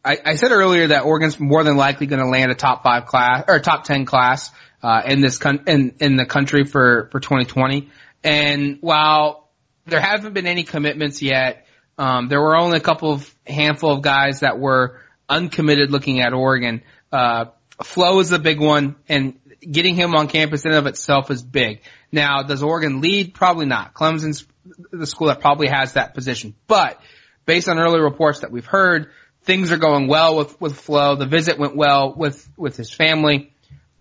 [0.05, 3.07] I, I said earlier that Oregon's more than likely going to land a top five
[3.07, 4.51] class or top ten class
[4.83, 7.89] uh, in this con- in in the country for for 2020.
[8.23, 9.49] And while
[9.85, 11.65] there haven't been any commitments yet,
[11.97, 16.33] um, there were only a couple of handful of guys that were uncommitted looking at
[16.33, 16.83] Oregon.
[17.11, 17.45] Uh,
[17.81, 21.41] Flowe is the big one, and getting him on campus in and of itself is
[21.41, 21.81] big.
[22.11, 23.33] Now, does Oregon lead?
[23.33, 23.93] Probably not.
[23.93, 24.45] Clemson's
[24.91, 27.01] the school that probably has that position, but
[27.45, 31.15] based on early reports that we've heard, things are going well with, with Flowe.
[31.15, 33.53] The visit went well with, with his family.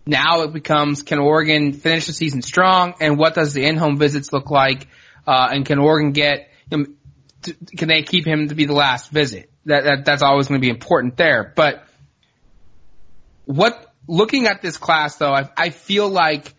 [0.05, 2.93] Now it becomes, can Oregon finish the season strong?
[2.99, 4.87] And what does the in-home visits look like?
[5.25, 9.49] Uh, and can Oregon get, can they keep him to be the last visit?
[9.65, 11.53] That, that that's always going to be important there.
[11.55, 11.85] But
[13.45, 16.53] what, looking at this class though, I, I feel like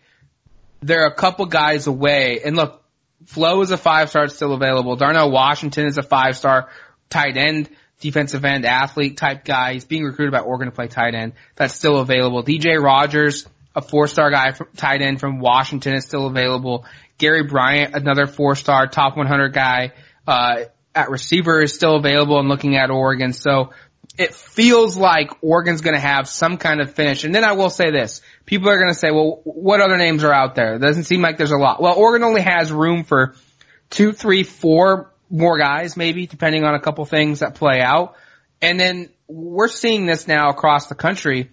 [0.81, 2.41] there are a couple guys away.
[2.45, 2.83] And look,
[3.25, 4.95] Flowe is a five star, still available.
[4.95, 6.69] Darnell Washington is a five star
[7.09, 7.69] tight end,
[7.99, 9.73] defensive end, athlete type guy.
[9.73, 11.33] He's being recruited by Oregon to play tight end.
[11.55, 12.43] That's still available.
[12.43, 16.85] DJ Rogers, a four star guy from tight end from Washington is still available.
[17.17, 19.93] Gary Bryant, another four star top 100 guy,
[20.27, 23.33] uh, at receiver is still available and looking at Oregon.
[23.33, 23.71] So
[24.17, 27.23] it feels like Oregon's going to have some kind of finish.
[27.23, 28.21] And then I will say this.
[28.45, 30.75] People are going to say, well, what other names are out there?
[30.75, 31.81] It doesn't seem like there's a lot.
[31.81, 33.35] Well, Oregon only has room for
[33.89, 38.15] two, three, four more guys, maybe, depending on a couple things that play out.
[38.61, 41.51] And then we're seeing this now across the country.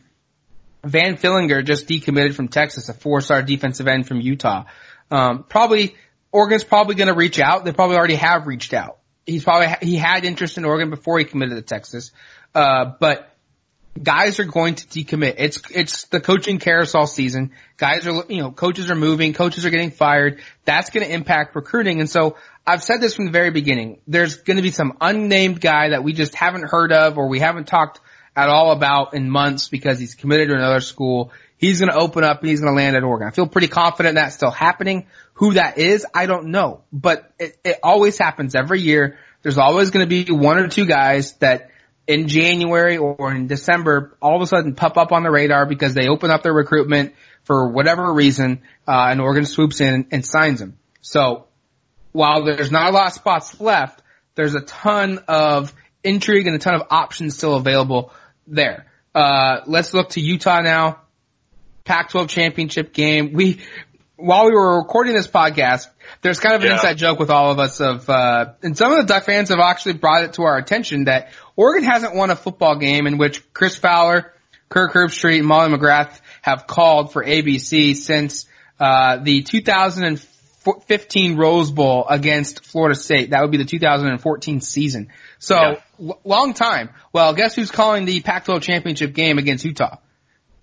[0.84, 4.64] Van Fillinger just decommitted from Texas, a four-star defensive end from Utah.
[5.10, 5.96] Um, probably,
[6.30, 7.64] Oregon's probably going to reach out.
[7.64, 8.98] They probably already have reached out.
[9.24, 12.10] He's probably, he had interest in Oregon before he committed to Texas.
[12.54, 13.32] Uh, but
[14.00, 15.34] guys are going to decommit.
[15.38, 17.52] It's, it's the coaching carousel season.
[17.76, 20.40] Guys are, you know, coaches are moving, coaches are getting fired.
[20.64, 22.00] That's going to impact recruiting.
[22.00, 22.36] And so
[22.66, 24.00] I've said this from the very beginning.
[24.06, 27.40] There's going to be some unnamed guy that we just haven't heard of or we
[27.40, 28.00] haven't talked
[28.34, 31.32] at all about in months because he's committed to another school.
[31.58, 33.28] He's going to open up and he's going to land at Oregon.
[33.28, 35.06] I feel pretty confident that's still happening.
[35.34, 39.18] Who that is, I don't know, but it, it always happens every year.
[39.42, 41.71] There's always going to be one or two guys that
[42.06, 45.94] in January or in December all of a sudden pop up on the radar because
[45.94, 50.60] they open up their recruitment for whatever reason, uh, and Oregon swoops in and signs
[50.60, 50.78] them.
[51.00, 51.46] So
[52.12, 54.02] while there's not a lot of spots left,
[54.34, 55.72] there's a ton of
[56.04, 58.12] intrigue and a ton of options still available
[58.46, 58.86] there.
[59.14, 61.00] Uh, let's look to Utah now.
[61.84, 63.32] Pac-12 championship game.
[63.32, 63.60] We,
[64.22, 65.86] while we were recording this podcast,
[66.22, 66.74] there's kind of an Yeah.
[66.74, 69.58] inside joke with all of us of, uh, and some of the Duck fans have
[69.58, 73.42] actually brought it to our attention that Oregon hasn't won a football game in which
[73.52, 74.32] Chris Fowler,
[74.68, 78.46] Kirk Herbstreit, and Molly McGrath have called for ABC since,
[78.80, 83.30] uh, the 2015 Rose Bowl against Florida State.
[83.30, 85.08] That would be the 2014 season.
[85.38, 85.56] So,
[85.98, 86.12] Yeah.
[86.24, 86.90] long time.
[87.12, 89.96] Well, guess who's calling the Pac-12 championship game against Utah?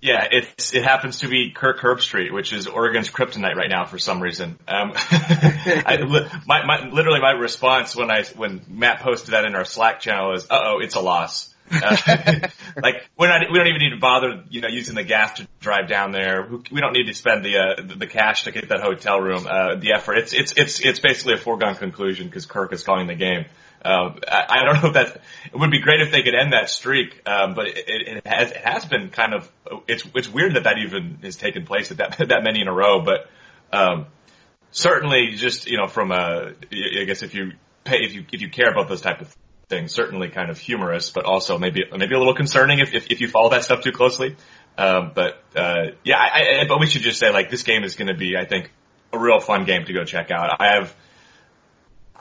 [0.02, 4.00] Yeah, it's it happens to be Kirk Herbstreit, which is Oregon's kryptonite right now for
[4.00, 4.58] some reason.
[4.66, 5.98] Um, I,
[6.48, 10.36] my, my literally my response when I when Matt posted that in our Slack channel
[10.36, 11.98] is, "Uh oh, it's a loss." Uh,
[12.82, 15.48] like we're not we don't even need to bother you know using the gas to
[15.60, 16.50] drive down there.
[16.72, 19.46] We don't need to spend the uh, the- cash to get that hotel room.
[19.48, 23.08] Uh, the effort it's it's it's it's basically a foregone conclusion because Kirk is calling
[23.08, 23.46] the game.
[23.84, 26.54] Um, I, I don't know if that it would be great if they could end
[26.54, 29.50] that streak, um, but it, it, it has it has been kind of
[29.88, 32.74] it's it's weird that that even has taken place at that that many in a
[32.74, 33.02] row.
[33.02, 33.30] But
[33.72, 34.08] um,
[34.72, 38.50] certainly, just you know, from a I guess if you pay if you if you
[38.50, 39.36] care about those type of
[39.70, 43.22] things, certainly kind of humorous, but also maybe maybe a little concerning if if, if
[43.22, 44.36] you follow that stuff too closely.
[44.78, 47.96] Um, but uh, yeah, I, I, but we should just say like this game is
[47.96, 48.72] going to be, I think,
[49.12, 50.56] a real fun game to go check out.
[50.60, 50.96] I have.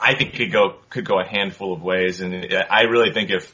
[0.01, 2.33] I think could go could go a handful of ways, and
[2.69, 3.53] I really think if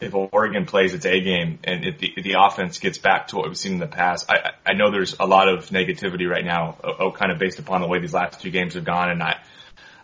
[0.00, 3.36] if Oregon plays its A game and if the, if the offense gets back to
[3.36, 6.44] what we've seen in the past, I, I know there's a lot of negativity right
[6.44, 9.22] now, oh, kind of based upon the way these last two games have gone, and
[9.22, 9.40] I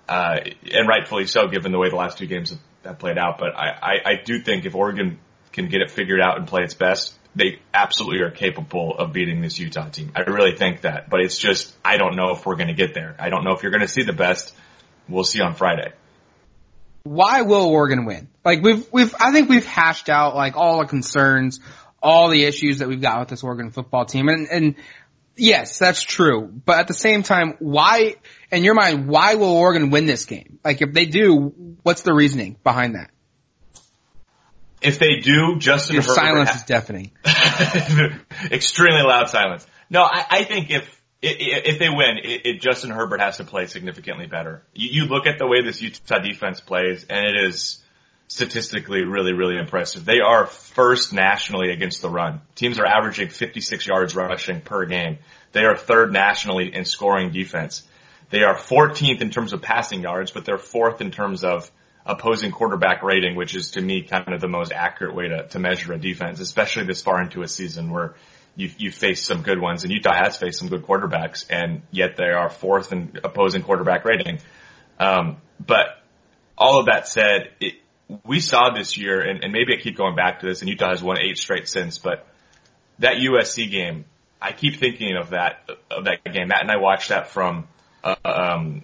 [0.08, 0.40] uh,
[0.72, 3.38] and rightfully so, given the way the last two games have, have played out.
[3.38, 5.18] But I, I, I do think if Oregon
[5.52, 9.40] can get it figured out and play its best, they absolutely are capable of beating
[9.40, 10.12] this Utah team.
[10.14, 12.94] I really think that, but it's just I don't know if we're going to get
[12.94, 13.16] there.
[13.18, 14.54] I don't know if you're going to see the best.
[15.08, 15.92] We'll see on Friday.
[17.04, 18.28] why will Oregon win?
[18.44, 21.60] Like we've we've I think we've hashed out like all the concerns,
[22.02, 24.74] all the issues that we've got with this Oregon football team, and and
[25.36, 26.50] yes, that's true.
[26.64, 28.16] But at the same time, why?
[28.50, 30.58] In your mind, why will Oregon win this game?
[30.64, 33.10] Like if they do, what's the reasoning behind that?
[34.82, 37.10] If they do, Justin Your Herbert silence ha- is deafening.
[38.52, 39.66] extremely loud silence.
[39.88, 44.26] No, I, I think if if they win, it, Justin Herbert has to play significantly
[44.26, 44.62] better.
[44.74, 47.82] You, you look at the way this Utah defense plays, and it is
[48.28, 50.04] statistically really, really impressive.
[50.04, 52.40] They are first nationally against the run.
[52.54, 55.18] Teams are averaging 56 yards rushing per game.
[55.52, 57.82] They are third nationally in scoring defense.
[58.30, 61.70] They are 14th in terms of passing yards, but they're fourth in terms of
[62.04, 65.58] opposing quarterback rating, which is to me kind of the most accurate way to, to
[65.58, 68.14] measure a defense, especially this far into a season where
[68.56, 72.16] you you face some good ones, and Utah has faced some good quarterbacks, and yet
[72.16, 74.40] they are fourth in opposing quarterback rating.
[74.98, 76.02] Um, but
[76.56, 77.74] all of that said, it,
[78.24, 80.90] we saw this year, and, and maybe I keep going back to this, and Utah
[80.90, 82.26] has won eight straight since, but
[82.98, 84.06] that USC game,
[84.40, 86.48] I keep thinking of that of that game.
[86.48, 87.68] Matt and I watched that from
[88.02, 88.82] uh, um,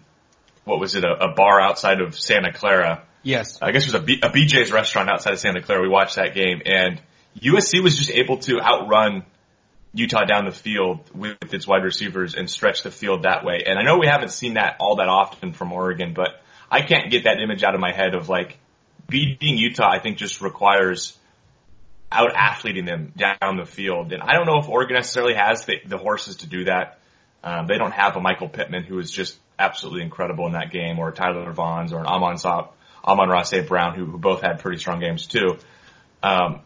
[0.64, 3.04] what was it, a, a bar outside of Santa Clara.
[3.22, 3.58] Yes.
[3.62, 5.80] I guess it was a, B, a BJ's restaurant outside of Santa Clara.
[5.80, 7.00] We watched that game, and
[7.40, 9.24] USC was just able to outrun
[9.95, 13.64] Utah down the field with its wide receivers and stretch the field that way.
[13.66, 16.40] And I know we haven't seen that all that often from Oregon, but
[16.70, 18.59] I can't get that image out of my head of like
[19.09, 19.90] beating Utah.
[19.90, 21.18] I think just requires
[22.11, 24.12] out athleting them down the field.
[24.12, 26.99] And I don't know if Oregon necessarily has the, the horses to do that.
[27.45, 30.99] Um, they don't have a Michael Pittman who is just absolutely incredible in that game,
[30.99, 33.66] or Tyler Vaughns, or an Amon Sop, Amon-Ra St.
[33.66, 35.59] Brown, who, who both had pretty strong games too.
[36.22, 36.61] Um,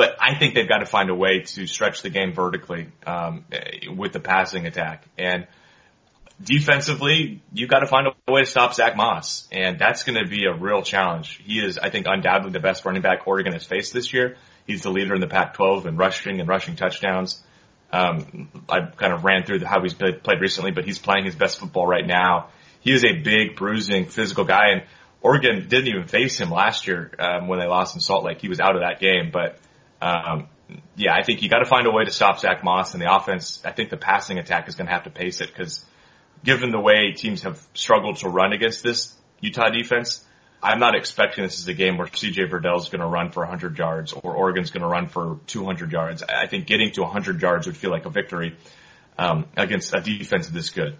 [0.00, 3.44] but I think they've got to find a way to stretch the game vertically um,
[3.94, 5.04] with the passing attack.
[5.18, 5.46] And
[6.42, 10.26] defensively, you've got to find a way to stop Zack Moss, and that's going to
[10.26, 11.42] be a real challenge.
[11.44, 14.38] He is, I think, undoubtedly the best running back Oregon has faced this year.
[14.66, 17.42] He's the leader in the Pac-12 in rushing and rushing touchdowns.
[17.92, 21.58] Um, I kind of ran through how he's played recently, but he's playing his best
[21.58, 22.48] football right now.
[22.80, 24.82] He is a big, bruising, physical guy, and
[25.20, 28.40] Oregon didn't even face him last year um, when they lost in Salt Lake.
[28.40, 29.58] He was out of that game, but
[30.00, 30.48] um,
[30.96, 33.12] yeah, I think you got to find a way to stop Zack Moss and the
[33.12, 33.62] offense.
[33.64, 35.84] I think the passing attack is going to have to pace it because
[36.44, 40.24] given the way teams have struggled to run against this Utah defense,
[40.62, 43.40] I'm not expecting this is a game where CJ Verdell is going to run for
[43.40, 46.22] 100 yards or Oregon's going to run for 200 yards.
[46.22, 48.56] I think getting to 100 yards would feel like a victory
[49.18, 50.96] um, against a defense this good.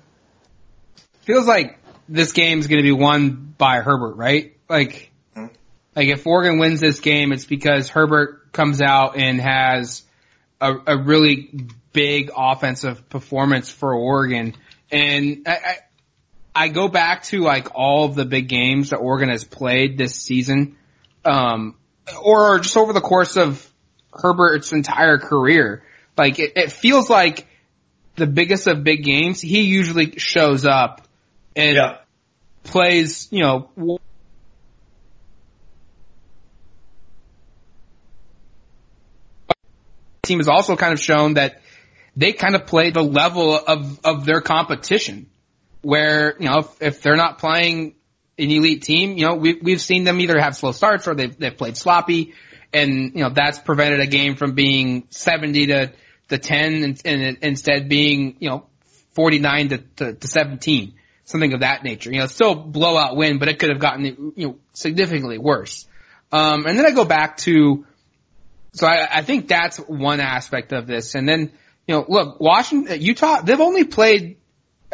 [1.23, 1.79] Feels like
[2.09, 4.57] this game's going to be won by Herbert, right?
[4.69, 5.10] Like,
[6.01, 10.03] like if Oregon wins this game, it's because Herbert comes out and has
[10.59, 14.55] a, a really big offensive performance for Oregon.
[14.91, 15.77] And I, I,
[16.55, 20.15] I go back to like all of the big games that Oregon has played this
[20.15, 20.79] season,
[21.27, 21.77] um,
[22.25, 23.71] or just over the course of
[24.11, 25.83] Herbert's entire career.
[26.17, 27.47] Like it, it feels like
[28.17, 31.07] the biggest of big games, he usually shows up
[31.55, 31.99] and yeah.
[32.65, 34.00] plays, you know,
[40.31, 41.61] team has also kind of shown that
[42.17, 45.29] they kind of play the level of, of their competition
[45.83, 47.95] where, you know, if, if they're not playing
[48.39, 51.37] an elite team, you know, we, we've seen them either have slow starts or they've,
[51.37, 52.35] they've played sloppy
[52.73, 55.93] and, you know, that's prevented a game from being 70 to,
[56.29, 58.67] to 10 and, and instead being, you know,
[59.13, 62.13] 49 to, to, to 17, something of that nature.
[62.13, 64.05] You know, still blowout win, but it could have gotten,
[64.37, 65.87] you know, significantly worse.
[66.31, 67.85] Um, and then I go back to,
[68.73, 71.15] so I, I think that's one aspect of this.
[71.15, 71.53] And then,
[71.87, 74.37] you know, look, Washington, Utah, they've only played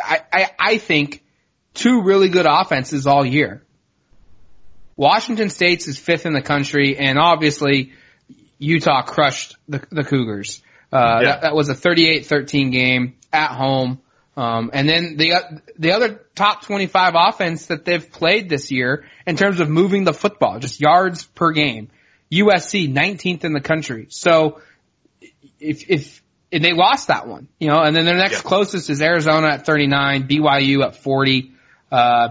[0.02, 1.22] I, I, I think
[1.74, 3.62] two really good offenses all year.
[4.96, 7.92] Washington State's is fifth in the country, and obviously
[8.58, 10.62] Utah crushed the, the Cougars.
[10.92, 11.28] Uh, yeah.
[11.28, 14.00] that, that, was a 38-13 game at home.
[14.36, 19.36] Um, and then the the other top 25 offense that they've played this year in
[19.36, 21.88] terms of moving the football, just yards per game,
[22.30, 24.06] USC 19th in the country.
[24.10, 24.60] So
[25.60, 26.22] if if
[26.52, 28.48] and they lost that one, you know, and then their next yeah.
[28.48, 31.52] closest is Arizona at 39, BYU at 40,
[31.90, 32.28] uh,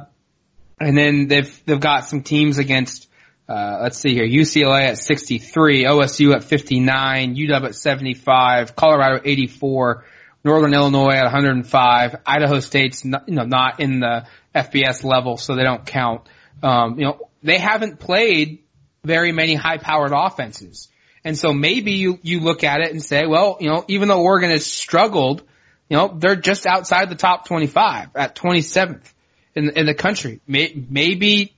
[0.79, 3.09] and then they've, they've got some teams against,
[3.47, 10.05] uh, let's see here, UCLA at 63, OSU at 59, UW at 75, Colorado 84,
[10.43, 15.55] Northern Illinois at 105, Idaho State's not, you know, not in the FBS level, so
[15.55, 16.21] they don't count.
[16.63, 18.63] Um, you know, they haven't played
[19.05, 20.89] very many high powered offenses.
[21.23, 24.21] And so maybe you, you look at it and say, well, you know, even though
[24.21, 25.41] Oregon has struggled,
[25.89, 29.11] you know, they're just outside the top 25 at 27th
[29.55, 30.41] in, in the country.
[30.47, 31.55] Maybe,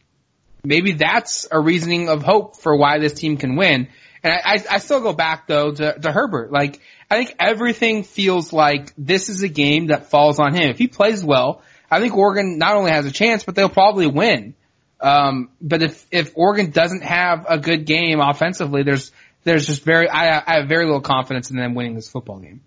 [0.64, 3.90] maybe that's a reasoning of hope for why this team can win.
[4.24, 6.52] And I, I still go back though to, to Herbert.
[6.52, 6.80] Like,
[7.10, 10.70] I think everything feels like this is a game that falls on him.
[10.70, 14.08] If he plays well, I think Oregon not only has a chance, but they'll probably
[14.08, 14.56] win.
[15.00, 19.12] Um, but if, if Oregon doesn't have a good game offensively, there's,
[19.44, 22.62] there's just very, I, I have very little confidence in them winning this football game.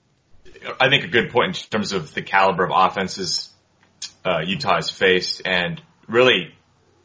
[0.81, 3.51] I think a good point in terms of the caliber of offenses
[4.25, 6.55] uh, Utah has faced, and really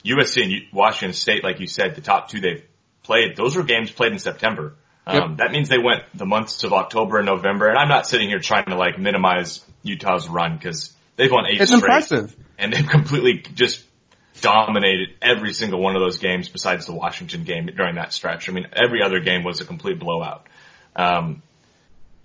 [0.04, 2.64] USC and Washington State, like you said, the top two they've
[3.04, 3.36] played.
[3.36, 4.76] Those were games played in September.
[5.08, 5.38] Um, yep.
[5.38, 8.40] That means they went the months of October and November, and I'm not sitting here
[8.40, 12.88] trying to like minimize Utah's run because they've won eight it's straight, impressive, and they've
[12.90, 13.84] completely just
[14.42, 18.50] dominated every single one of those games besides the Washington game during that stretch.
[18.50, 20.48] I mean, every other game was a complete blowout.
[20.96, 21.42] Um,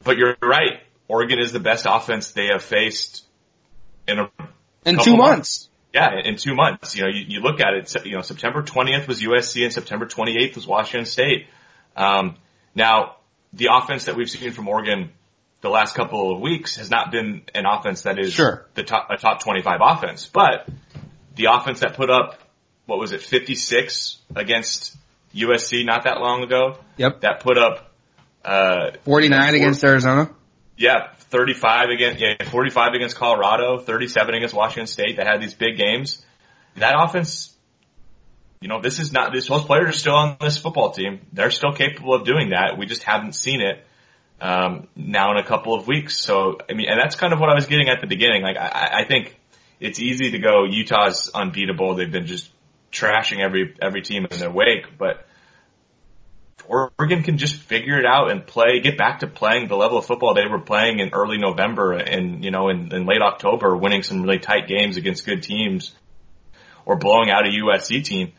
[0.02, 0.80] but you're right.
[1.08, 3.24] Oregon is the best offense they have faced
[4.06, 4.30] in a
[4.84, 5.18] in two months.
[5.18, 5.68] months.
[5.92, 6.96] Yeah, in two months.
[6.96, 8.06] You know, you, you look at it.
[8.06, 11.46] You know, September 20th was USC and September 28th was Washington State.
[11.96, 12.36] Um,
[12.74, 13.16] now,
[13.52, 15.10] the offense that we've seen from Oregon
[15.60, 18.66] the last couple of weeks has not been an offense that is sure.
[18.74, 20.68] the top a top 25 offense, but
[21.40, 22.38] the offense that put up,
[22.86, 24.96] what was it, 56 against
[25.34, 26.78] USC not that long ago?
[26.98, 27.22] Yep.
[27.22, 27.90] That put up,
[28.44, 30.30] uh, 49 against Arizona?
[30.76, 35.16] yeah, 35 against, yeah, 45 against Colorado, 37 against Washington State.
[35.16, 36.24] That had these big games.
[36.76, 37.54] That offense,
[38.60, 41.20] you know, this is not, this, those players are still on this football team.
[41.32, 42.78] They're still capable of doing that.
[42.78, 43.84] We just haven't seen it,
[44.40, 46.18] um, now in a couple of weeks.
[46.18, 48.42] So, I mean, and that's kind of what I was getting at the beginning.
[48.42, 49.38] Like, I, I think
[49.80, 51.94] it's easy to go, Utah's unbeatable.
[51.96, 52.50] They've been just
[52.92, 55.26] trashing every, every team in their wake, but,
[56.70, 60.06] Oregon can just figure it out and play, get back to playing the level of
[60.06, 64.04] football they were playing in early November and, you know, in, in late October, winning
[64.04, 65.92] some really tight games against good teams
[66.86, 68.32] or blowing out a USC team.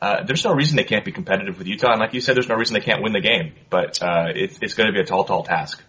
[0.00, 1.92] Uh, there's no reason they can't be competitive with Utah.
[1.92, 4.58] And like you said, there's no reason they can't win the game, but, uh, it,
[4.62, 5.82] it's going to be a tall, tall task.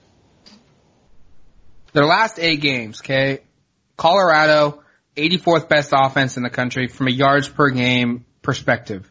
[1.93, 3.39] Their last eight games, okay?
[3.95, 4.83] Colorado,
[5.15, 9.09] 84th best offense in the country from a yards per game perspective.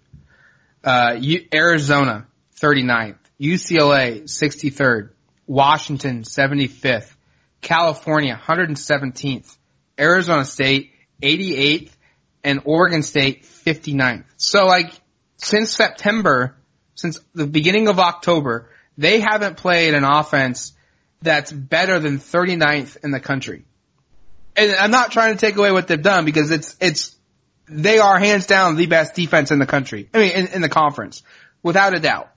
[0.83, 1.19] Uh,
[1.53, 2.27] Arizona,
[2.61, 3.17] 39th.
[3.41, 5.11] UCLA, 63rd.
[5.47, 7.15] Washington, 75th.
[7.61, 9.57] California, 117th.
[9.99, 10.93] Arizona State,
[11.23, 11.91] 88th.
[12.43, 14.25] And Oregon State, 59th.
[14.37, 14.93] So like,
[15.39, 16.57] since September,
[16.95, 20.73] since the beginning of October, they haven't played an offense
[21.23, 23.65] that's better than 39th in the country.
[24.57, 27.17] And I'm not trying to take away what they've done because it's, it's,
[27.67, 30.09] they are hands down the best defense in the country.
[30.15, 31.23] I mean, in, in the conference,
[31.63, 32.29] without a doubt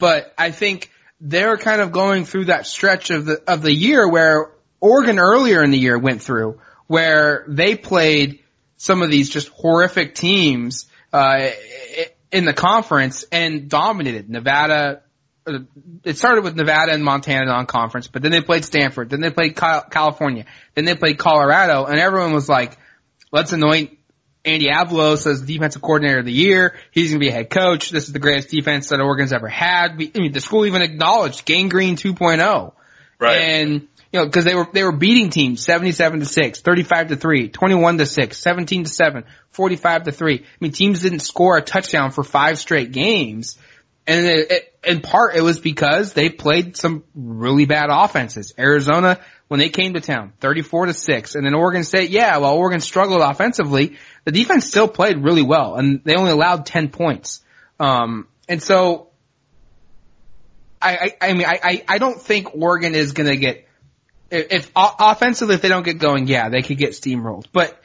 [0.00, 0.90] but I think
[1.20, 4.50] they're kind of going through that stretch of the of the year where
[4.80, 6.58] Oregon earlier in the year went through,
[6.88, 8.40] where they played
[8.78, 11.50] some of these just horrific teams uh,
[12.32, 15.02] in the conference and dominated Nevada.
[15.46, 15.60] Uh,
[16.04, 19.56] it started with Nevada and Montana non-conference, but then they played Stanford, then they played
[19.56, 22.76] California, then they played Colorado, and everyone was like,
[23.32, 23.98] "Let's anoint
[24.44, 26.74] Andy Avalos as defensive coordinator of the year.
[26.92, 27.90] He's going to be a head coach.
[27.90, 29.92] This is the greatest defense that Oregon's ever had.
[29.92, 32.72] I mean, the school even acknowledged Gang Green 2.0.
[33.18, 33.36] Right.
[33.36, 37.16] And, you know, cause they were, they were beating teams 77 to 6, 35 to
[37.16, 40.38] 3, 21 to 6, 17 to 7, 45 to 3.
[40.38, 43.58] I mean, teams didn't score a touchdown for five straight games.
[44.06, 48.54] And it, it, in part, it was because they played some really bad offenses.
[48.58, 51.34] Arizona, when they came to town, 34 to 6.
[51.34, 55.76] And then Oregon State, yeah, while Oregon struggled offensively, the defense still played really well
[55.76, 57.42] and they only allowed 10 points.
[57.78, 59.10] Um, and so
[60.80, 63.68] I, I, I mean, I, I don't think Oregon is going to get,
[64.30, 67.46] if, if offensively, if they don't get going, yeah, they could get steamrolled.
[67.52, 67.80] But,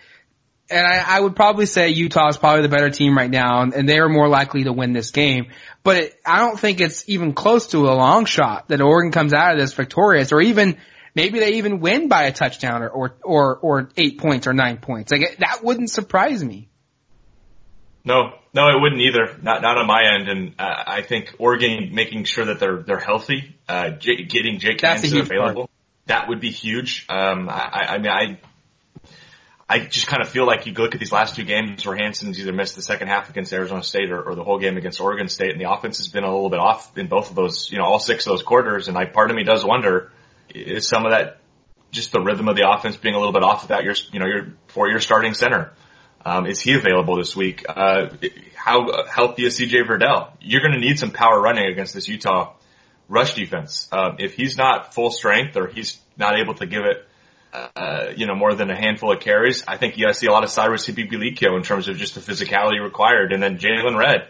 [0.70, 3.74] and I, I would probably say Utah is probably the better team right now, and,
[3.74, 5.47] and they are more likely to win this game.
[5.84, 9.34] But it, I don't think it's even close to a long shot that Oregon comes
[9.34, 10.78] out of this victorious, or even
[11.13, 14.78] maybe they even win by a touchdown or, or, or, or eight points or nine
[14.78, 15.11] points.
[15.11, 16.70] Like that wouldn't surprise me.
[18.03, 19.38] No, no, it wouldn't either.
[19.41, 20.30] Not, not on my end.
[20.30, 24.82] And uh, I think Oregon making sure that they're, they're healthy, uh, J- getting Jake
[24.82, 25.70] Hansen available, part.
[26.05, 27.05] that would be huge.
[27.09, 28.39] Um, I, I mean, I,
[29.68, 32.39] I just kind of feel like you look at these last two games where Hansen's
[32.39, 35.28] either missed the second half against Arizona State or, or, the whole game against Oregon
[35.28, 37.80] State, and the offense has been a little bit off in both of those, you
[37.80, 38.88] know, all six of those quarters.
[38.88, 40.11] And I, part of me does wonder,
[40.53, 41.39] is some of that
[41.89, 44.28] just the rhythm of the offense being a little bit off without your, you know,
[44.28, 45.72] your for your starting center?
[46.24, 47.66] Um, is he available this week?
[47.68, 48.09] Uh,
[48.55, 50.32] how healthy is CJ Verdell?
[50.41, 52.53] You're going to need some power running against this Utah
[53.07, 53.88] rush defense.
[53.91, 57.07] Um, if he's not full strength or he's not able to give it,
[57.75, 60.43] uh, you know, more than a handful of carries, I think you see a lot
[60.43, 63.33] of Cyrus Habibi-Likio in terms of just the physicality required.
[63.33, 64.27] And then Jaylon Redd,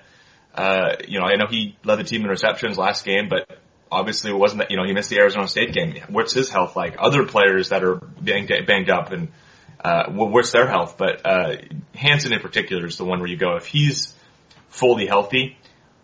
[0.53, 3.59] uh, you know, I know he led the team in receptions last game, but
[3.91, 5.95] obviously it wasn't that, you know, he missed the Arizona State game.
[6.09, 6.95] What's his health like?
[6.99, 9.29] Other players that are banged, banged up and,
[9.83, 10.95] uh, what's their health?
[10.97, 11.55] But, uh,
[11.93, 14.13] Hansen in particular is the one where you go, if he's
[14.69, 15.57] fully healthy,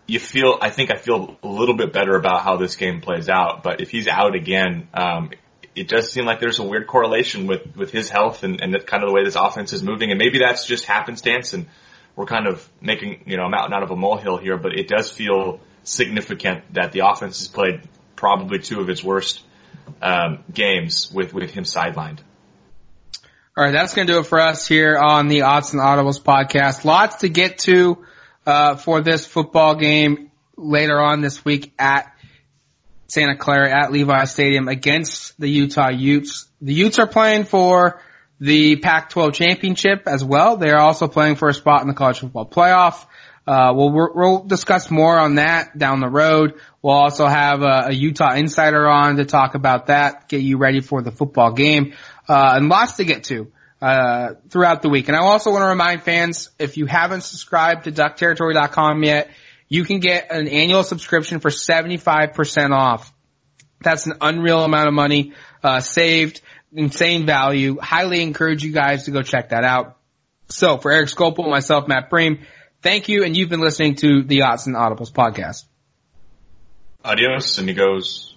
[0.08, 3.30] you feel, I think I feel a little bit better about how this game plays
[3.30, 3.64] out.
[3.64, 5.32] But if he's out again, um,
[5.76, 9.04] it does seem like there's a weird correlation with, with his health and, and kind
[9.04, 10.12] of the way this offense is moving.
[10.12, 11.68] And maybe that's just happenstance and
[12.16, 14.88] we're kind of making, you know, a mountain out of a molehill here, but it
[14.88, 17.82] does feel significant that the offense has played
[18.16, 19.44] probably two of its worst
[20.02, 22.20] um, games with with him sidelined.
[23.58, 26.22] All right, that's going to do it for us here on the Odds and Audibles
[26.22, 26.86] podcast.
[26.86, 28.06] Lots to get to
[28.46, 32.16] uh, for this football game later on this week at
[33.12, 36.48] Santa Clara at Levi Stadium against the Utah Utes.
[36.62, 38.02] The Utes are playing for
[38.40, 40.56] the Pac-12 championship as well.
[40.56, 43.06] They're also playing for a spot in the college football playoff.
[43.46, 46.54] Uh, we'll, we'll discuss more on that down the road.
[46.82, 50.80] We'll also have a, a, Utah insider on to talk about that, get you ready
[50.80, 51.94] for the football game,
[52.30, 53.52] uh, and lots to get to,
[53.82, 55.10] uh, throughout the week.
[55.10, 59.32] And I also want to remind fans, if you haven't subscribed to duckterritory.com yet,
[59.72, 63.14] you can get an annual subscription for 75% off
[63.80, 65.32] That's an unreal amount of money,
[65.64, 66.42] uh, saved,
[66.74, 67.80] insane value.
[67.80, 69.98] Highly encourage you guys to go check that out.
[70.50, 72.42] So for Erik Skopil, myself, Matt Prehm,
[72.82, 75.64] thank you, and you've been listening to the Odds and Audibles podcast.
[77.06, 78.31] Adios, amigos.